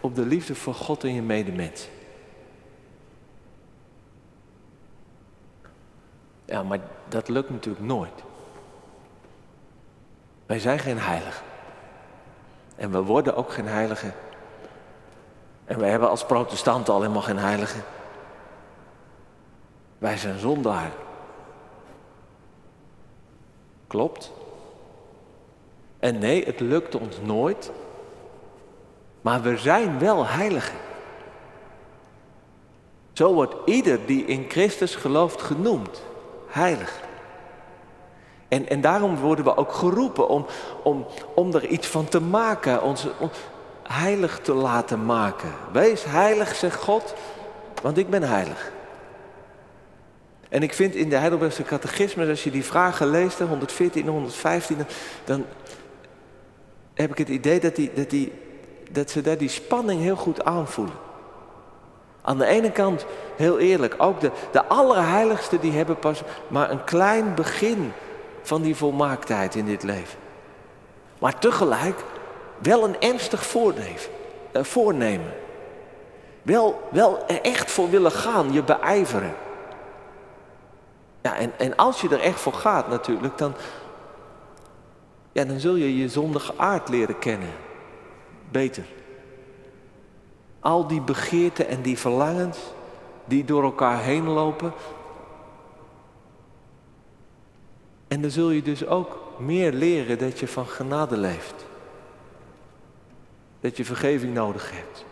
op 0.00 0.14
de 0.14 0.26
liefde 0.26 0.54
voor 0.54 0.74
God 0.74 1.04
en 1.04 1.14
je 1.14 1.22
medemens. 1.22 1.88
Ja, 6.44 6.62
maar 6.62 6.80
dat 7.08 7.28
lukt 7.28 7.50
natuurlijk 7.50 7.84
nooit. 7.84 8.22
Wij 10.46 10.58
zijn 10.58 10.78
geen 10.78 10.98
heiligen. 10.98 11.44
En 12.76 12.90
we 12.90 13.02
worden 13.02 13.36
ook 13.36 13.52
geen 13.52 13.66
heiligen 13.66 14.14
en 15.66 15.78
wij 15.78 15.90
hebben 15.90 16.08
als 16.08 16.24
protestanten 16.24 16.94
al 16.94 17.00
helemaal 17.00 17.22
geen 17.22 17.38
heiligen. 17.38 17.82
Wij 19.98 20.16
zijn 20.16 20.38
zondaar. 20.38 20.90
Klopt. 23.86 24.32
En 26.06 26.18
nee, 26.18 26.44
het 26.44 26.60
lukt 26.60 26.94
ons 26.94 27.16
nooit. 27.22 27.70
Maar 29.20 29.42
we 29.42 29.56
zijn 29.58 29.98
wel 29.98 30.26
heiligen. 30.26 30.78
Zo 33.12 33.34
wordt 33.34 33.54
ieder 33.64 34.06
die 34.06 34.24
in 34.24 34.44
Christus 34.48 34.94
gelooft 34.94 35.42
genoemd 35.42 36.02
heilig. 36.48 37.00
En, 38.48 38.68
en 38.68 38.80
daarom 38.80 39.16
worden 39.16 39.44
we 39.44 39.56
ook 39.56 39.72
geroepen 39.72 40.28
om, 40.28 40.46
om, 40.82 41.06
om 41.34 41.54
er 41.54 41.66
iets 41.66 41.86
van 41.86 42.08
te 42.08 42.20
maken. 42.20 42.82
Onze, 42.82 43.10
heilig 43.82 44.40
te 44.42 44.54
laten 44.54 45.04
maken. 45.04 45.52
Wees 45.72 46.04
heilig, 46.04 46.54
zegt 46.54 46.82
God, 46.82 47.14
want 47.82 47.98
ik 47.98 48.10
ben 48.10 48.22
heilig. 48.22 48.72
En 50.48 50.62
ik 50.62 50.74
vind 50.74 50.94
in 50.94 51.08
de 51.08 51.16
Heidelbergse 51.16 51.62
catechismus, 51.62 52.28
als 52.28 52.44
je 52.44 52.50
die 52.50 52.64
vragen 52.64 53.10
leest, 53.10 53.38
114 53.38 54.02
en 54.02 54.12
115, 54.12 54.76
dan 55.24 55.44
heb 56.96 57.10
ik 57.10 57.18
het 57.18 57.28
idee 57.28 57.60
dat, 57.60 57.76
die, 57.76 57.90
dat, 57.94 58.10
die, 58.10 58.32
dat 58.90 59.10
ze 59.10 59.20
daar 59.20 59.38
die 59.38 59.48
spanning 59.48 60.00
heel 60.00 60.16
goed 60.16 60.44
aanvoelen. 60.44 60.94
Aan 62.22 62.38
de 62.38 62.46
ene 62.46 62.70
kant, 62.70 63.06
heel 63.36 63.58
eerlijk, 63.58 63.94
ook 63.98 64.20
de, 64.20 64.30
de 64.52 64.64
allerheiligsten 64.64 65.60
die 65.60 65.72
hebben 65.72 65.98
pas 65.98 66.22
maar 66.48 66.70
een 66.70 66.84
klein 66.84 67.34
begin 67.34 67.92
van 68.42 68.62
die 68.62 68.76
volmaaktheid 68.76 69.54
in 69.54 69.64
dit 69.64 69.82
leven. 69.82 70.18
Maar 71.18 71.38
tegelijk 71.38 72.00
wel 72.58 72.84
een 72.84 73.00
ernstig 73.00 73.54
eh, 73.56 74.62
voornemen. 74.62 75.32
Wel, 76.42 76.88
wel 76.90 77.24
er 77.26 77.40
echt 77.40 77.70
voor 77.70 77.90
willen 77.90 78.12
gaan, 78.12 78.52
je 78.52 78.62
beijveren. 78.62 79.34
Ja, 81.22 81.36
en, 81.36 81.52
en 81.58 81.76
als 81.76 82.00
je 82.00 82.08
er 82.08 82.20
echt 82.20 82.40
voor 82.40 82.52
gaat 82.52 82.88
natuurlijk, 82.88 83.38
dan, 83.38 83.54
ja, 85.36 85.44
dan 85.44 85.60
zul 85.60 85.74
je 85.74 85.96
je 85.96 86.08
zondige 86.08 86.52
aard 86.56 86.88
leren 86.88 87.18
kennen. 87.18 87.52
Beter. 88.50 88.84
Al 90.60 90.86
die 90.86 91.00
begeerten 91.00 91.68
en 91.68 91.82
die 91.82 91.98
verlangens 91.98 92.58
die 93.24 93.44
door 93.44 93.62
elkaar 93.62 94.02
heen 94.02 94.24
lopen. 94.24 94.72
En 98.08 98.22
dan 98.22 98.30
zul 98.30 98.50
je 98.50 98.62
dus 98.62 98.86
ook 98.86 99.18
meer 99.38 99.72
leren 99.72 100.18
dat 100.18 100.38
je 100.38 100.48
van 100.48 100.66
genade 100.66 101.16
leeft. 101.16 101.64
Dat 103.60 103.76
je 103.76 103.84
vergeving 103.84 104.34
nodig 104.34 104.70
hebt. 104.70 105.04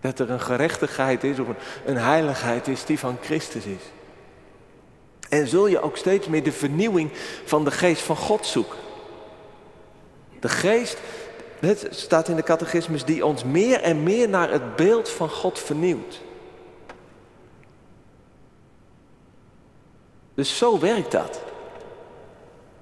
Dat 0.00 0.18
er 0.18 0.30
een 0.30 0.40
gerechtigheid 0.40 1.24
is 1.24 1.38
of 1.38 1.46
een, 1.84 1.96
heiligheid 1.96 2.68
is 2.68 2.84
die 2.84 2.98
van 2.98 3.16
Christus 3.22 3.64
is. 3.64 3.82
En 5.28 5.46
zul 5.46 5.66
je 5.66 5.80
ook 5.80 5.96
steeds 5.96 6.26
meer 6.26 6.42
de 6.42 6.52
vernieuwing 6.52 7.10
van 7.44 7.64
de 7.64 7.70
geest 7.70 8.02
van 8.02 8.16
God 8.16 8.46
zoeken. 8.46 8.84
De 10.40 10.48
geest, 10.48 10.98
het 11.58 11.86
staat 11.90 12.28
in 12.28 12.36
de 12.36 12.42
catechismus, 12.42 13.04
die 13.04 13.26
ons 13.26 13.44
meer 13.44 13.80
en 13.80 14.02
meer 14.02 14.28
naar 14.28 14.50
het 14.50 14.76
beeld 14.76 15.08
van 15.08 15.30
God 15.30 15.58
vernieuwt. 15.58 16.20
Dus 20.34 20.58
zo 20.58 20.78
werkt 20.78 21.12
dat. 21.12 21.40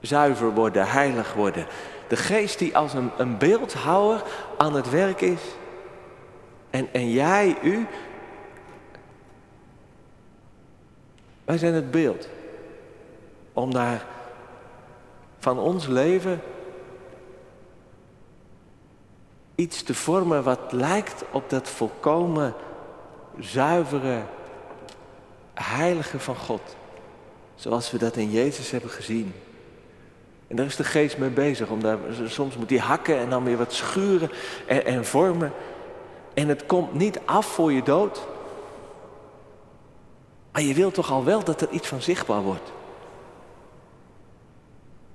Zuiver 0.00 0.50
worden, 0.50 0.86
heilig 0.86 1.34
worden. 1.34 1.66
De 2.08 2.16
geest 2.16 2.58
die 2.58 2.76
als 2.76 2.92
een, 3.16 3.38
beeldhouwer 3.38 4.22
aan 4.56 4.74
het 4.74 4.90
werk 4.90 5.20
is. 5.20 5.40
En, 6.70 6.88
en 6.92 7.10
jij, 7.10 7.56
u, 7.62 7.86
wij 11.44 11.58
zijn 11.58 11.74
het 11.74 11.90
beeld. 11.90 12.28
Om 13.52 13.72
daar 13.72 14.06
van 15.38 15.58
ons 15.58 15.86
leven 15.86 16.40
iets 19.54 19.82
te 19.82 19.94
vormen 19.94 20.42
wat 20.42 20.72
lijkt 20.72 21.24
op 21.30 21.50
dat 21.50 21.68
volkomen 21.68 22.54
zuivere, 23.38 24.22
heilige 25.54 26.20
van 26.20 26.36
God. 26.36 26.76
Zoals 27.54 27.90
we 27.90 27.98
dat 27.98 28.16
in 28.16 28.30
Jezus 28.30 28.70
hebben 28.70 28.90
gezien. 28.90 29.34
En 30.46 30.56
daar 30.56 30.66
is 30.66 30.76
de 30.76 30.84
geest 30.84 31.18
mee 31.18 31.30
bezig. 31.30 31.68
Om 31.68 31.80
daar, 31.80 31.98
soms 32.26 32.56
moet 32.56 32.70
hij 32.70 32.78
hakken 32.78 33.18
en 33.18 33.30
dan 33.30 33.44
weer 33.44 33.56
wat 33.56 33.72
schuren 33.72 34.30
en, 34.66 34.84
en 34.84 35.04
vormen. 35.04 35.52
En 36.34 36.48
het 36.48 36.66
komt 36.66 36.94
niet 36.94 37.20
af 37.24 37.46
voor 37.46 37.72
je 37.72 37.82
dood. 37.82 38.26
Maar 40.52 40.62
je 40.62 40.74
wilt 40.74 40.94
toch 40.94 41.10
al 41.10 41.24
wel 41.24 41.44
dat 41.44 41.60
er 41.60 41.70
iets 41.70 41.88
van 41.88 42.02
zichtbaar 42.02 42.42
wordt. 42.42 42.72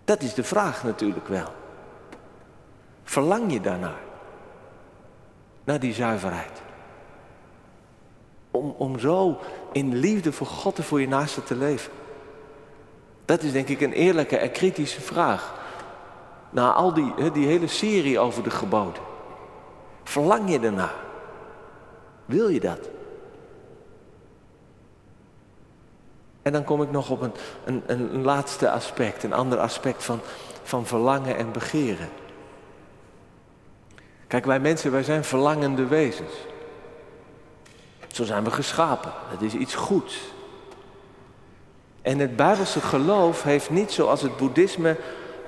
Dat 0.06 0.22
is 0.22 0.34
de 0.34 0.44
vraag 0.44 0.84
natuurlijk 0.84 1.28
wel. 1.28 1.48
Verlang 3.04 3.54
je 3.54 3.62
daarnaar? 3.62 4.09
Naar 5.70 5.80
die 5.80 5.94
zuiverheid. 5.94 6.62
Om, 8.52 8.76
om 8.78 9.00
zo 9.00 9.40
in 9.72 9.96
liefde 9.96 10.32
voor 10.32 10.48
God 10.48 10.78
en 10.78 10.84
voor 10.84 11.02
je 11.02 11.08
naaste 11.08 11.44
te 11.44 11.56
leven. 11.56 11.92
Dat 13.26 13.44
is 13.44 13.52
denk 13.52 13.68
ik 13.68 13.82
een 13.82 13.94
eerlijke 13.94 14.38
en 14.38 14.52
kritische 14.52 15.02
vraag. 15.02 15.54
Na 16.50 16.74
al 16.74 16.94
die, 16.94 17.32
die 17.32 17.48
hele 17.48 17.68
serie 17.68 18.20
over 18.20 18.44
de 18.44 18.50
geboden. 18.50 19.02
Verlang 20.04 20.50
je 20.50 20.60
ernaar? 20.60 20.96
Wil 22.26 22.50
je 22.50 22.60
dat? 22.60 22.90
En 26.42 26.52
dan 26.52 26.64
kom 26.64 26.82
ik 26.82 26.92
nog 26.92 27.10
op 27.10 27.22
een, 27.22 27.34
een, 27.66 27.84
een 27.88 28.24
laatste 28.24 28.72
aspect, 28.72 29.24
een 29.24 29.34
ander 29.34 29.60
aspect 29.60 30.04
van, 30.04 30.20
van 30.64 30.86
verlangen 30.86 31.38
en 31.38 31.52
begeren. 31.52 32.10
Kijk, 34.30 34.46
wij 34.46 34.60
mensen, 34.60 34.92
wij 34.92 35.04
zijn 35.04 35.24
verlangende 35.24 35.86
wezens. 35.86 36.34
Zo 38.08 38.24
zijn 38.24 38.44
we 38.44 38.52
geschapen. 38.52 39.12
Dat 39.32 39.42
is 39.42 39.54
iets 39.54 39.76
goeds. 39.76 40.20
En 42.02 42.20
het 42.20 42.36
Bijbelse 42.36 42.80
geloof 42.80 43.44
heeft 43.44 43.70
niet 43.70 43.92
zoals 43.92 44.22
het 44.22 44.38
boeddhisme 44.38 44.98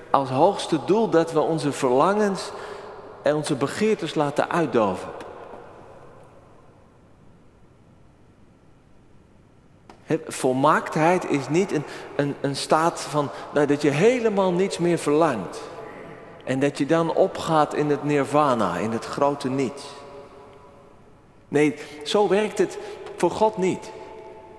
als 0.10 0.30
hoogste 0.30 0.80
doel 0.86 1.10
dat 1.10 1.32
we 1.32 1.40
onze 1.40 1.72
verlangens 1.72 2.52
en 3.22 3.36
onze 3.36 3.56
begeertes 3.56 4.16
laten 4.16 4.50
uitdoven. 4.50 5.10
Volmaaktheid 10.28 11.30
is 11.30 11.50
niet 11.50 11.72
een, 11.72 11.84
een, 12.16 12.36
een 12.42 12.56
staat 12.56 13.02
van 13.02 13.30
nou, 13.54 13.68
dat 13.68 13.82
je 13.82 13.90
helemaal 13.90 14.52
niets 14.52 14.78
meer 14.78 14.98
verlangt. 14.98 15.71
En 16.44 16.60
dat 16.60 16.78
je 16.78 16.86
dan 16.86 17.14
opgaat 17.14 17.74
in 17.74 17.90
het 17.90 18.04
nirvana, 18.04 18.78
in 18.78 18.92
het 18.92 19.06
grote 19.06 19.50
niets. 19.50 19.84
Nee, 21.48 21.76
zo 22.04 22.28
werkt 22.28 22.58
het 22.58 22.78
voor 23.18 23.32
God 23.32 23.58
niet. 23.58 23.92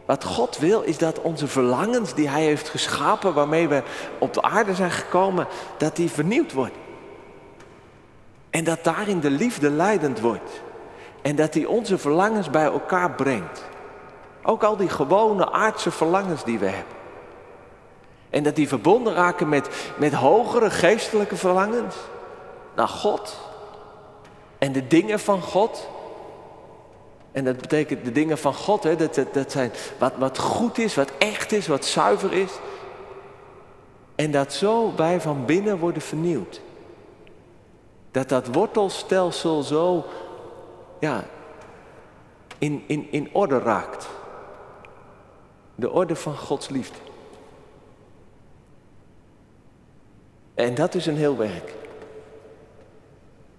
Wat 0.07 0.25
God 0.25 0.59
wil 0.59 0.83
is 0.83 0.99
dat 0.99 1.21
onze 1.21 1.49
verlangens 1.49 2.14
die 2.14 2.29
Hij 2.29 2.42
heeft 2.42 2.68
geschapen, 2.68 3.35
waarmee 3.35 3.68
we 3.68 3.83
op 4.18 4.35
de 4.35 4.42
aarde 4.42 4.75
zijn 4.75 4.90
gekomen, 4.90 5.47
dat 5.77 5.97
die 5.97 6.11
vernieuwd 6.11 6.53
wordt. 6.53 6.77
En 8.51 8.64
dat 8.64 8.85
daarin 8.85 9.21
de 9.21 9.31
liefde 9.31 9.71
leidend 9.71 10.21
wordt. 10.21 10.62
En 11.23 11.37
dat 11.37 11.53
die 11.53 11.68
onze 11.68 11.99
verlangens 11.99 12.51
bij 12.51 12.64
elkaar 12.64 13.11
brengt. 13.11 13.64
Ook 14.42 14.62
al 14.62 14.77
die 14.77 14.88
gewone 14.88 15.53
aardse 15.53 15.90
verlangens 15.90 16.45
die 16.45 16.59
we 16.59 16.66
hebben. 16.66 17.02
En 18.33 18.42
dat 18.42 18.57
die 18.57 18.68
verbonden 18.68 19.14
raken 19.14 19.49
met, 19.49 19.68
met 19.97 20.12
hogere 20.12 20.71
geestelijke 20.71 21.37
verlangens 21.37 21.95
naar 22.75 22.88
God. 22.88 23.38
En 24.59 24.73
de 24.73 24.87
dingen 24.87 25.21
van 25.21 25.42
God. 25.42 25.88
En 27.33 27.45
dat 27.45 27.57
betekent 27.57 28.05
de 28.05 28.12
dingen 28.12 28.38
van 28.38 28.55
God, 28.55 28.83
hè, 28.83 28.97
dat, 28.97 29.21
dat, 29.33 29.53
zijn 29.53 29.73
wat, 29.99 30.12
wat 30.16 30.38
goed 30.38 30.79
is, 30.79 30.95
wat 30.95 31.12
echt 31.18 31.53
is, 31.53 31.66
wat 31.66 31.85
zuiver 31.85 32.33
is. 32.33 32.51
En 34.14 34.31
dat 34.31 34.53
zo 34.53 34.92
wij 34.97 35.21
van 35.21 35.45
binnen 35.45 35.79
worden 35.79 36.03
vernieuwd. 36.03 36.61
Dat 38.11 38.29
dat 38.29 38.47
wortelstelsel 38.47 39.62
zo 39.62 40.05
ja, 41.01 41.25
in, 42.59 42.85
in, 42.87 43.09
in 43.11 43.29
orde 43.33 43.59
raakt. 43.59 44.09
De 45.75 45.90
orde 45.90 46.16
van 46.16 46.37
Gods 46.37 46.68
liefde. 46.68 46.99
En 50.62 50.75
dat 50.75 50.94
is 50.94 51.07
een 51.07 51.16
heel 51.16 51.37
werk. 51.37 51.75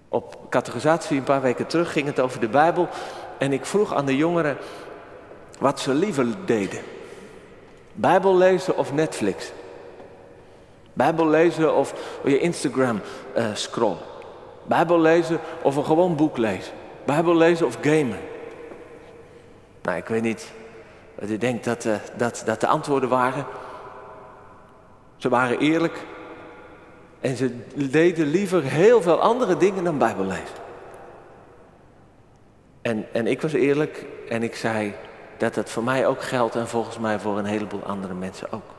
Op 0.08 0.36
categorisatie 0.50 1.16
een 1.16 1.24
paar 1.24 1.42
weken 1.42 1.66
terug 1.66 1.92
ging 1.92 2.06
het 2.06 2.20
over 2.20 2.40
de 2.40 2.48
Bijbel. 2.48 2.88
En 3.38 3.52
ik 3.52 3.66
vroeg 3.66 3.94
aan 3.94 4.06
de 4.06 4.16
jongeren 4.16 4.56
wat 5.58 5.80
ze 5.80 5.94
liever 5.94 6.26
deden. 6.44 6.80
Bijbel 7.92 8.36
lezen 8.36 8.76
of 8.76 8.92
Netflix? 8.92 9.52
Bijbel 10.92 11.28
lezen 11.28 11.74
of 11.74 11.94
je 12.24 12.38
Instagram 12.38 13.00
uh, 13.36 13.46
scroll? 13.54 13.96
Bijbel 14.66 15.00
lezen 15.00 15.40
of 15.62 15.76
een 15.76 15.84
gewoon 15.84 16.16
boek 16.16 16.36
lezen? 16.36 16.72
Bijbel 17.04 17.36
lezen 17.36 17.66
of 17.66 17.78
gamen? 17.80 18.18
Nou, 19.82 19.96
ik 19.96 20.06
weet 20.06 20.22
niet 20.22 20.52
wat 21.14 21.30
u 21.30 21.38
denkt 21.38 21.64
dat, 21.64 21.84
uh, 21.84 21.94
dat, 22.16 22.42
dat 22.46 22.60
de 22.60 22.66
antwoorden 22.66 23.08
waren. 23.08 23.46
Ze 25.16 25.28
waren 25.28 25.58
eerlijk. 25.58 26.12
En 27.24 27.36
ze 27.36 27.50
deden 27.90 28.26
liever 28.26 28.62
heel 28.62 29.02
veel 29.02 29.20
andere 29.20 29.56
dingen 29.56 29.84
dan 29.84 29.98
Bijbel 29.98 30.24
lezen. 30.24 30.62
En, 32.82 33.06
en 33.12 33.26
ik 33.26 33.40
was 33.40 33.52
eerlijk 33.52 34.06
en 34.28 34.42
ik 34.42 34.54
zei 34.54 34.94
dat 35.38 35.54
dat 35.54 35.70
voor 35.70 35.84
mij 35.84 36.06
ook 36.06 36.22
geldt 36.22 36.54
en 36.54 36.68
volgens 36.68 36.98
mij 36.98 37.18
voor 37.18 37.38
een 37.38 37.44
heleboel 37.44 37.82
andere 37.82 38.14
mensen 38.14 38.52
ook. 38.52 38.70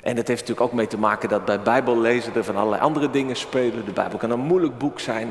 En 0.00 0.16
dat 0.16 0.28
heeft 0.28 0.40
natuurlijk 0.40 0.66
ook 0.66 0.72
mee 0.72 0.86
te 0.86 0.98
maken 0.98 1.28
dat 1.28 1.44
bij 1.44 1.62
Bijbellezen 1.62 2.34
er 2.34 2.44
van 2.44 2.56
allerlei 2.56 2.82
andere 2.82 3.10
dingen 3.10 3.36
spelen. 3.36 3.84
De 3.84 3.92
Bijbel 3.92 4.18
kan 4.18 4.30
een 4.30 4.40
moeilijk 4.40 4.78
boek 4.78 5.00
zijn 5.00 5.30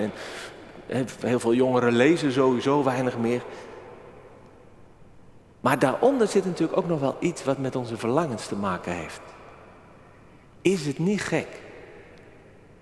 en 0.88 1.08
heel 1.20 1.40
veel 1.40 1.54
jongeren 1.54 1.94
lezen 1.94 2.32
sowieso 2.32 2.84
weinig 2.84 3.18
meer. 3.18 3.42
Maar 5.60 5.80
daaronder 5.80 6.28
zit 6.28 6.46
natuurlijk 6.46 6.78
ook 6.78 6.88
nog 6.88 7.00
wel 7.00 7.16
iets 7.20 7.44
wat 7.44 7.58
met 7.58 7.76
onze 7.76 7.98
verlangens 7.98 8.48
te 8.48 8.56
maken 8.56 8.92
heeft. 8.92 9.33
Is 10.64 10.86
het 10.86 11.00
niet 11.00 11.22
gek 11.22 11.48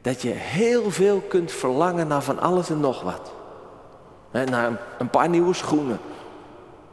dat 0.01 0.21
je 0.21 0.29
heel 0.29 0.91
veel 0.91 1.19
kunt 1.19 1.51
verlangen 1.51 2.07
naar 2.07 2.23
van 2.23 2.39
alles 2.39 2.69
en 2.69 2.79
nog 2.79 3.01
wat? 3.01 3.31
naar 4.31 4.79
een 4.97 5.09
paar 5.09 5.29
nieuwe 5.29 5.53
schoenen. 5.53 5.99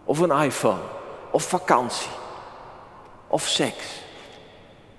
Of 0.04 0.18
een 0.18 0.30
iPhone. 0.30 0.80
Of 1.30 1.42
vakantie. 1.42 2.10
Of 3.26 3.46
seks. 3.46 4.02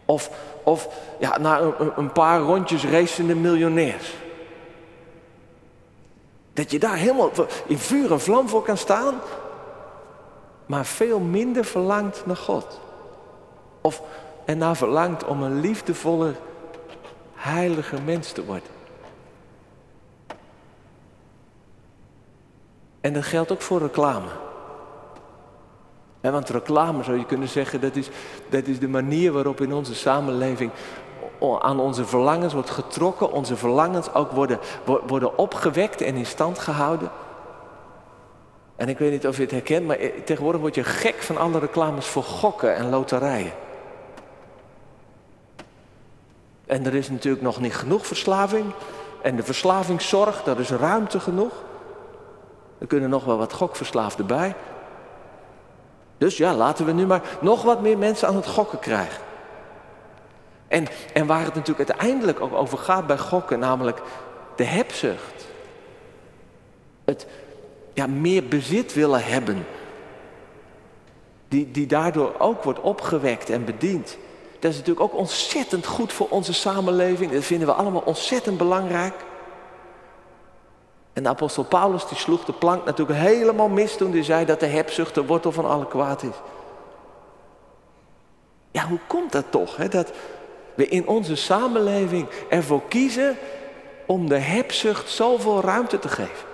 Of, 0.05 0.29
of 0.63 0.87
ja, 1.19 1.37
naar 1.37 1.61
een, 1.97 2.11
paar 2.11 2.39
rondjes 2.39 2.85
racende 2.85 3.35
miljonairs. 3.35 4.13
Dat 6.53 6.71
je 6.71 6.79
daar 6.79 6.95
helemaal 6.95 7.31
in 7.65 7.77
vuur 7.77 8.11
en 8.11 8.21
vlam 8.21 8.49
voor 8.49 8.63
kan 8.63 8.77
staan. 8.77 9.19
Maar 10.65 10.85
veel 10.85 11.19
minder 11.19 11.65
verlangt 11.65 12.25
naar 12.25 12.37
God. 12.37 12.79
Of 13.81 14.01
ernaar 14.49 14.75
verlangt 14.75 15.25
om 15.25 15.43
een 15.43 15.59
liefdevoller, 15.59 16.35
heiliger 17.33 18.01
mens 18.01 18.31
te 18.31 18.45
worden. 18.45 18.69
En 23.01 23.13
dat 23.13 23.23
geldt 23.23 23.51
ook 23.51 23.61
voor 23.61 23.79
reclame. 23.79 24.27
En 26.21 26.31
want 26.31 26.49
reclame 26.49 27.03
zou 27.03 27.17
je 27.17 27.25
kunnen 27.25 27.47
zeggen, 27.47 27.81
dat 27.81 27.95
is, 27.95 28.09
dat 28.49 28.67
is 28.67 28.79
de 28.79 28.87
manier 28.87 29.31
waarop 29.31 29.61
in 29.61 29.73
onze 29.73 29.95
samenleving 29.95 30.71
aan 31.59 31.79
onze 31.79 32.05
verlangens 32.05 32.53
wordt 32.53 32.69
getrokken, 32.69 33.31
onze 33.31 33.57
verlangens 33.57 34.13
ook 34.13 34.31
worden, 34.31 34.59
worden 35.07 35.37
opgewekt 35.37 36.01
en 36.01 36.15
in 36.15 36.25
stand 36.25 36.59
gehouden. 36.59 37.11
En 38.75 38.89
ik 38.89 38.97
weet 38.97 39.11
niet 39.11 39.27
of 39.27 39.35
je 39.35 39.41
het 39.41 39.51
herkent, 39.51 39.87
maar 39.87 39.97
tegenwoordig 40.25 40.61
word 40.61 40.75
je 40.75 40.83
gek 40.83 41.15
van 41.15 41.37
alle 41.37 41.59
reclames 41.59 42.05
voor 42.05 42.23
gokken 42.23 42.75
en 42.75 42.89
loterijen. 42.89 43.53
En 46.69 46.85
er 46.85 46.95
is 46.95 47.09
natuurlijk 47.09 47.43
nog 47.43 47.59
niet 47.59 47.75
genoeg 47.75 48.07
verslaving. 48.07 48.65
En 49.21 49.35
de 49.35 49.43
verslavingszorg, 49.43 50.43
daar 50.43 50.59
is 50.59 50.69
ruimte 50.69 51.19
genoeg. 51.19 51.53
Er 52.77 52.87
kunnen 52.87 53.09
nog 53.09 53.25
wel 53.25 53.37
wat 53.37 53.53
gokverslaafden 53.53 54.25
bij. 54.25 54.55
Dus 56.17 56.37
ja, 56.37 56.53
laten 56.53 56.85
we 56.85 56.91
nu 56.91 57.05
maar 57.05 57.21
nog 57.41 57.63
wat 57.63 57.81
meer 57.81 57.97
mensen 57.97 58.27
aan 58.27 58.35
het 58.35 58.47
gokken 58.47 58.79
krijgen. 58.79 59.23
En, 60.67 60.87
en 61.13 61.25
waar 61.25 61.43
het 61.43 61.55
natuurlijk 61.55 61.89
uiteindelijk 61.89 62.39
ook 62.39 62.53
over 62.53 62.77
gaat 62.77 63.07
bij 63.07 63.17
gokken, 63.17 63.59
namelijk 63.59 64.01
de 64.55 64.63
hebzucht. 64.63 65.47
Het 67.05 67.27
ja, 67.93 68.07
meer 68.07 68.47
bezit 68.47 68.93
willen 68.93 69.23
hebben. 69.23 69.65
Die, 71.47 71.71
die 71.71 71.87
daardoor 71.87 72.35
ook 72.37 72.63
wordt 72.63 72.81
opgewekt 72.81 73.49
en 73.49 73.65
bediend. 73.65 74.17
Dat 74.59 74.71
is 74.71 74.77
natuurlijk 74.77 75.05
ook 75.05 75.19
ontzettend 75.19 75.85
goed 75.85 76.13
voor 76.13 76.27
onze 76.29 76.53
samenleving. 76.53 77.31
Dat 77.31 77.43
vinden 77.43 77.67
we 77.67 77.73
allemaal 77.73 78.03
ontzettend 78.05 78.57
belangrijk. 78.57 79.13
En 81.13 81.23
de 81.23 81.29
apostel 81.29 81.63
Paulus 81.63 82.07
die 82.07 82.17
sloeg 82.17 82.45
de 82.45 82.53
plank 82.53 82.85
natuurlijk 82.85 83.19
helemaal 83.19 83.69
mis 83.69 83.95
toen 83.95 84.11
hij 84.11 84.23
zei 84.23 84.45
dat 84.45 84.59
de 84.59 84.65
hebzucht 84.65 85.15
de 85.15 85.25
wortel 85.25 85.51
van 85.51 85.65
alle 85.65 85.87
kwaad 85.87 86.23
is. 86.23 86.35
Ja, 88.71 88.87
hoe 88.87 88.99
komt 89.07 89.31
dat 89.31 89.45
toch? 89.49 89.77
Hè? 89.77 89.87
Dat 89.87 90.11
we 90.73 90.87
in 90.87 91.07
onze 91.07 91.35
samenleving 91.35 92.27
ervoor 92.49 92.81
kiezen 92.87 93.37
om 94.05 94.29
de 94.29 94.37
hebzucht 94.37 95.09
zoveel 95.09 95.61
ruimte 95.61 95.99
te 95.99 96.09
geven. 96.09 96.47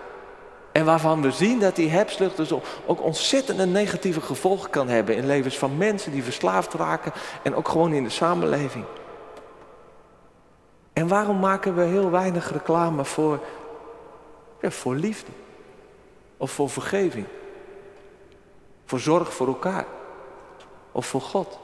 En 0.76 0.86
waarvan 0.86 1.22
we 1.22 1.32
zien 1.32 1.60
dat 1.60 1.76
die 1.76 1.90
hebzucht 1.90 2.38
dus 2.38 2.52
ook 2.86 3.04
ontzettend 3.04 3.60
een 3.60 3.72
negatieve 3.72 4.22
gevolgen 4.22 4.70
kan 4.70 4.88
hebben 4.88 5.16
in 5.16 5.26
levens 5.26 5.58
van 5.58 5.78
mensen 5.78 6.12
die 6.12 6.24
verslaafd 6.24 6.74
raken 6.74 7.12
en 7.44 7.56
ook 7.56 7.68
gewoon 7.68 7.94
in 7.94 8.04
de 8.04 8.10
samenleving. 8.10 8.86
En 10.94 11.08
waarom 11.08 11.40
maken 11.40 11.76
we 11.76 11.82
heel 11.82 12.10
weinig 12.10 12.52
reclame 12.52 13.06
voor 13.06 13.40
voor 14.62 14.96
liefde. 14.96 15.32
Of 16.38 16.52
voor 16.52 16.70
vergeving. 16.70 17.26
Voor 18.86 19.00
zorg 19.00 19.34
voor 19.34 19.48
elkaar. 19.48 19.86
Of 20.92 21.06
voor 21.06 21.22
God. 21.22 21.60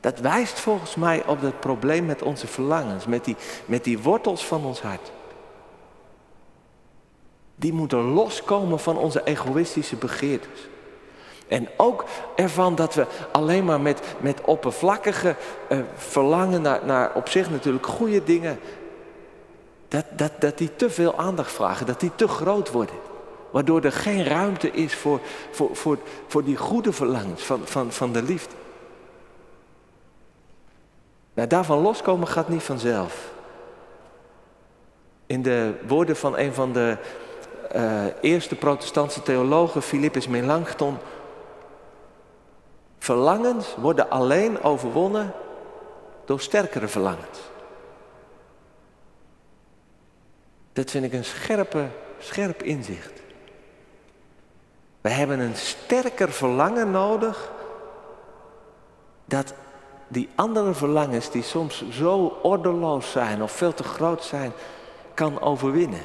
Dat 0.00 0.18
wijst 0.18 0.60
volgens 0.60 0.94
mij 0.94 1.26
op 1.26 1.40
het 1.40 1.60
probleem 1.60 2.06
met 2.06 2.22
onze 2.22 2.46
verlangens, 2.46 3.06
met 3.06 3.24
die, 3.24 3.36
met 3.64 3.84
die 3.84 3.98
wortels 3.98 4.46
van 4.46 4.64
ons 4.64 4.82
hart. 4.82 5.12
Die 7.56 7.72
moeten 7.72 7.98
loskomen 7.98 8.78
van 8.78 8.96
onze 8.96 9.24
egoïstische 9.24 9.96
begeertes. 9.96 10.68
En 11.48 11.68
ook 11.76 12.04
ervan 12.36 12.74
dat 12.74 12.94
we 12.94 13.06
alleen 13.32 13.64
maar 13.64 13.80
met, 13.80 14.02
met 14.20 14.40
oppervlakkige 14.40 15.36
uh, 15.68 15.78
verlangen 15.94 16.62
naar, 16.62 16.80
naar 16.84 17.14
op 17.14 17.28
zich 17.28 17.50
natuurlijk 17.50 17.86
goede 17.86 18.24
dingen 18.24 18.58
dat, 19.88 20.04
dat, 20.16 20.32
dat 20.38 20.58
die 20.58 20.76
te 20.76 20.90
veel 20.90 21.18
aandacht 21.18 21.52
vragen, 21.52 21.86
dat 21.86 22.00
die 22.00 22.14
te 22.14 22.28
groot 22.28 22.70
worden. 22.70 22.96
Waardoor 23.50 23.82
er 23.82 23.92
geen 23.92 24.24
ruimte 24.24 24.70
is 24.70 24.94
voor, 24.94 25.20
voor, 25.50 25.76
voor, 25.76 25.98
voor 26.26 26.44
die 26.44 26.56
goede 26.56 26.92
verlangens 26.92 27.42
van, 27.42 27.60
van, 27.64 27.92
van 27.92 28.12
de 28.12 28.22
liefde. 28.22 28.54
Nou, 31.34 31.48
daarvan 31.48 31.78
loskomen 31.78 32.28
gaat 32.28 32.48
niet 32.48 32.62
vanzelf. 32.62 33.30
In 35.26 35.42
de 35.42 35.74
woorden 35.86 36.16
van 36.16 36.38
een 36.38 36.54
van 36.54 36.72
de 36.72 36.96
uh, 37.76 38.04
eerste 38.20 38.54
protestantse 38.54 39.22
theologen, 39.22 39.82
Philippus 39.82 40.28
Melanchthon, 40.28 40.98
verlangens 42.98 43.74
worden 43.76 44.10
alleen 44.10 44.62
overwonnen 44.62 45.32
door 46.24 46.40
sterkere 46.40 46.88
verlangens. 46.88 47.38
Dat 50.72 50.90
vind 50.90 51.04
ik 51.04 51.12
een 51.12 51.24
scherpe, 51.24 51.86
scherp 52.18 52.62
inzicht. 52.62 53.22
We 55.00 55.08
hebben 55.08 55.40
een 55.40 55.56
sterker 55.56 56.32
verlangen 56.32 56.90
nodig 56.90 57.52
dat 59.24 59.54
die 60.08 60.28
andere 60.34 60.74
verlangens 60.74 61.30
die 61.30 61.42
soms 61.42 61.88
zo 61.90 62.38
ordeloos 62.42 63.10
zijn 63.10 63.42
of 63.42 63.52
veel 63.52 63.74
te 63.74 63.84
groot 63.84 64.24
zijn, 64.24 64.52
kan 65.14 65.40
overwinnen. 65.40 66.02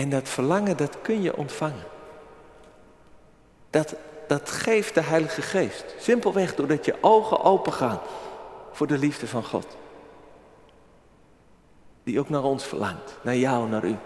En 0.00 0.08
dat 0.08 0.28
verlangen, 0.28 0.76
dat 0.76 0.96
kun 1.02 1.22
je 1.22 1.36
ontvangen. 1.36 1.84
Dat, 3.70 3.94
dat 4.28 4.50
geeft 4.50 4.94
de 4.94 5.00
Heilige 5.00 5.42
Geest. 5.42 5.84
Simpelweg 5.98 6.54
doordat 6.54 6.84
je 6.84 6.94
ogen 7.00 7.42
open 7.42 7.72
gaan 7.72 8.00
voor 8.72 8.86
de 8.86 8.98
liefde 8.98 9.26
van 9.26 9.44
God 9.44 9.66
die 12.02 12.20
ook 12.20 12.28
naar 12.28 12.42
ons 12.42 12.64
verlangt, 12.64 13.18
naar 13.22 13.36
jou, 13.36 13.68
naar 13.68 13.84
u. 13.84 13.96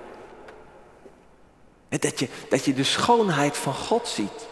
Dat 1.89 2.19
je, 2.19 2.29
dat 2.49 2.65
je 2.65 2.75
de 2.75 2.85
schoonheid 2.85 3.57
van 3.57 3.75
God 3.75 4.09
ziet. 4.09 4.49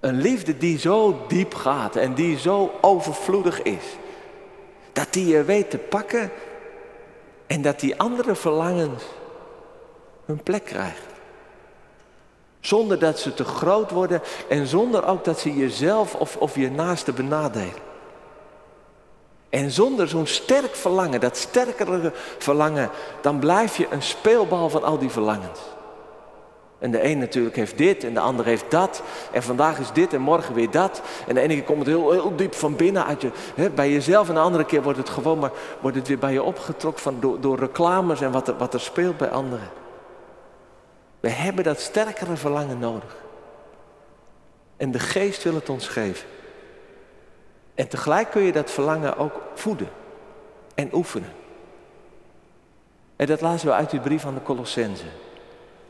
Een 0.00 0.20
liefde 0.20 0.58
die 0.58 0.78
zo 0.78 1.24
diep 1.28 1.54
gaat 1.54 1.96
en 1.96 2.14
die 2.14 2.38
zo 2.38 2.72
overvloedig 2.80 3.62
is. 3.62 3.84
Dat 4.92 5.12
die 5.12 5.26
je 5.26 5.44
weet 5.44 5.70
te 5.70 5.78
pakken 5.78 6.30
en 7.46 7.62
dat 7.62 7.80
die 7.80 8.00
andere 8.00 8.34
verlangens 8.34 9.04
hun 10.28 10.42
plek 10.42 10.64
krijgen. 10.64 11.04
Zonder 12.60 12.98
dat 12.98 13.18
ze 13.18 13.34
te 13.34 13.44
groot 13.44 13.90
worden 13.90 14.22
en 14.48 14.66
zonder 14.66 15.06
ook 15.06 15.24
dat 15.24 15.38
ze 15.38 15.56
jezelf 15.56 16.14
of, 16.14 16.36
of 16.36 16.54
je 16.54 16.70
naaste 16.70 17.12
benadelen. 17.12 17.86
En 19.48 19.70
zonder 19.70 20.08
zo'n 20.08 20.26
sterk 20.26 20.74
verlangen, 20.74 21.20
dat 21.20 21.36
sterkere 21.36 22.12
verlangen, 22.38 22.90
dan 23.20 23.38
blijf 23.38 23.76
je 23.76 23.86
een 23.90 24.02
speelbal 24.02 24.70
van 24.70 24.82
al 24.82 24.98
die 24.98 25.10
verlangens. 25.10 25.60
En 26.78 26.90
de 26.90 27.04
een 27.04 27.18
natuurlijk 27.18 27.56
heeft 27.56 27.78
dit 27.78 28.04
en 28.04 28.14
de 28.14 28.20
ander 28.20 28.44
heeft 28.44 28.70
dat. 28.70 29.02
En 29.32 29.42
vandaag 29.42 29.78
is 29.78 29.92
dit 29.92 30.12
en 30.12 30.20
morgen 30.20 30.54
weer 30.54 30.70
dat. 30.70 31.02
En 31.26 31.34
de 31.34 31.40
ene 31.40 31.54
keer 31.54 31.64
komt 31.64 31.78
het 31.78 31.86
heel, 31.86 32.10
heel 32.10 32.36
diep 32.36 32.54
van 32.54 32.76
binnen 32.76 33.06
uit 33.06 33.20
je, 33.20 33.30
hè, 33.54 33.70
bij 33.70 33.90
jezelf. 33.90 34.28
En 34.28 34.34
de 34.34 34.40
andere 34.40 34.64
keer 34.64 34.82
wordt 34.82 34.98
het 34.98 35.08
gewoon 35.08 35.38
maar 35.38 35.52
wordt 35.80 35.96
het 35.96 36.08
weer 36.08 36.18
bij 36.18 36.32
je 36.32 36.42
opgetrokken 36.42 37.02
van, 37.02 37.16
door, 37.20 37.40
door 37.40 37.58
reclames 37.58 38.20
en 38.20 38.32
wat 38.32 38.48
er, 38.48 38.56
wat 38.56 38.74
er 38.74 38.80
speelt 38.80 39.16
bij 39.16 39.30
anderen. 39.30 39.87
We 41.20 41.28
hebben 41.28 41.64
dat 41.64 41.80
sterkere 41.80 42.36
verlangen 42.36 42.78
nodig. 42.78 43.16
En 44.76 44.90
de 44.90 44.98
geest 44.98 45.42
wil 45.42 45.54
het 45.54 45.68
ons 45.68 45.88
geven. 45.88 46.28
En 47.74 47.88
tegelijk 47.88 48.30
kun 48.30 48.42
je 48.42 48.52
dat 48.52 48.70
verlangen 48.70 49.16
ook 49.16 49.42
voeden 49.54 49.88
en 50.74 50.94
oefenen. 50.94 51.32
En 53.16 53.26
dat 53.26 53.40
laten 53.40 53.66
we 53.66 53.72
uit 53.72 53.90
die 53.90 54.00
brief 54.00 54.24
aan 54.24 54.34
de 54.34 54.42
Colossense. 54.42 55.04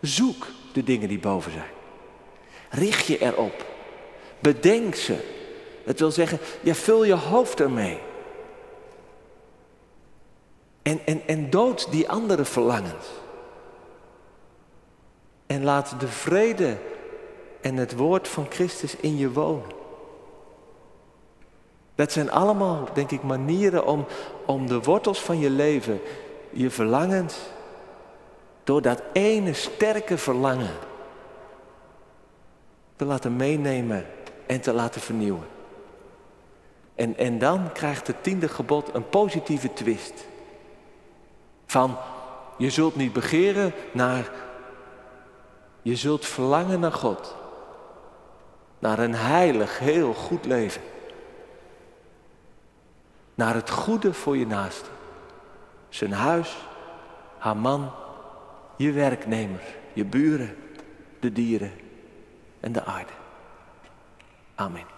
Zoek 0.00 0.46
de 0.72 0.84
dingen 0.84 1.08
die 1.08 1.18
boven 1.18 1.52
zijn. 1.52 1.70
Richt 2.70 3.06
je 3.06 3.18
erop. 3.18 3.66
Bedenk 4.38 4.94
ze. 4.94 5.36
Het 5.84 5.98
wil 5.98 6.10
zeggen, 6.10 6.38
ja, 6.60 6.74
vul 6.74 7.04
je 7.04 7.14
hoofd 7.14 7.60
ermee. 7.60 8.00
En, 10.82 11.00
en, 11.04 11.22
en 11.26 11.50
dood 11.50 11.90
die 11.90 12.08
andere 12.08 12.44
verlangens. 12.44 13.06
En 15.48 15.64
laat 15.64 16.00
de 16.00 16.08
vrede 16.08 16.76
en 17.60 17.76
het 17.76 17.96
woord 17.96 18.28
van 18.28 18.46
Christus 18.48 18.96
in 18.96 19.16
je 19.16 19.32
wonen. 19.32 19.76
Dat 21.94 22.12
zijn 22.12 22.30
allemaal, 22.30 22.88
denk 22.92 23.10
ik, 23.10 23.22
manieren 23.22 23.86
om, 23.86 24.06
om 24.46 24.66
de 24.66 24.80
wortels 24.80 25.20
van 25.20 25.38
je 25.38 25.50
leven, 25.50 26.00
je 26.50 26.70
verlangens, 26.70 27.36
door 28.64 28.82
dat 28.82 29.02
ene 29.12 29.52
sterke 29.52 30.18
verlangen 30.18 30.74
te 32.96 33.04
laten 33.04 33.36
meenemen 33.36 34.06
en 34.46 34.60
te 34.60 34.72
laten 34.72 35.00
vernieuwen. 35.00 35.46
En, 36.94 37.16
en 37.16 37.38
dan 37.38 37.72
krijgt 37.72 38.06
het 38.06 38.22
tiende 38.22 38.48
gebod 38.48 38.94
een 38.94 39.08
positieve 39.08 39.72
twist. 39.72 40.26
Van 41.66 41.96
je 42.56 42.70
zult 42.70 42.96
niet 42.96 43.12
begeren 43.12 43.72
naar, 43.92 44.30
je 45.88 45.96
zult 45.96 46.26
verlangen 46.26 46.80
naar 46.80 46.92
God. 46.92 47.36
naar 48.78 48.98
een 48.98 49.14
heilig, 49.14 49.78
heel 49.78 50.14
goed 50.14 50.44
leven. 50.44 50.82
Naar 53.34 53.54
het 53.54 53.70
goede 53.70 54.14
voor 54.14 54.36
je 54.36 54.46
naaste. 54.46 54.88
Zijn 55.88 56.12
huis, 56.12 56.56
haar 57.38 57.56
man, 57.56 57.90
je 58.76 58.92
werknemer, 58.92 59.62
je 59.92 60.04
buren, 60.04 60.56
de 61.20 61.32
dieren 61.32 61.72
en 62.60 62.72
de 62.72 62.84
aarde. 62.84 63.12
Amen. 64.54 64.97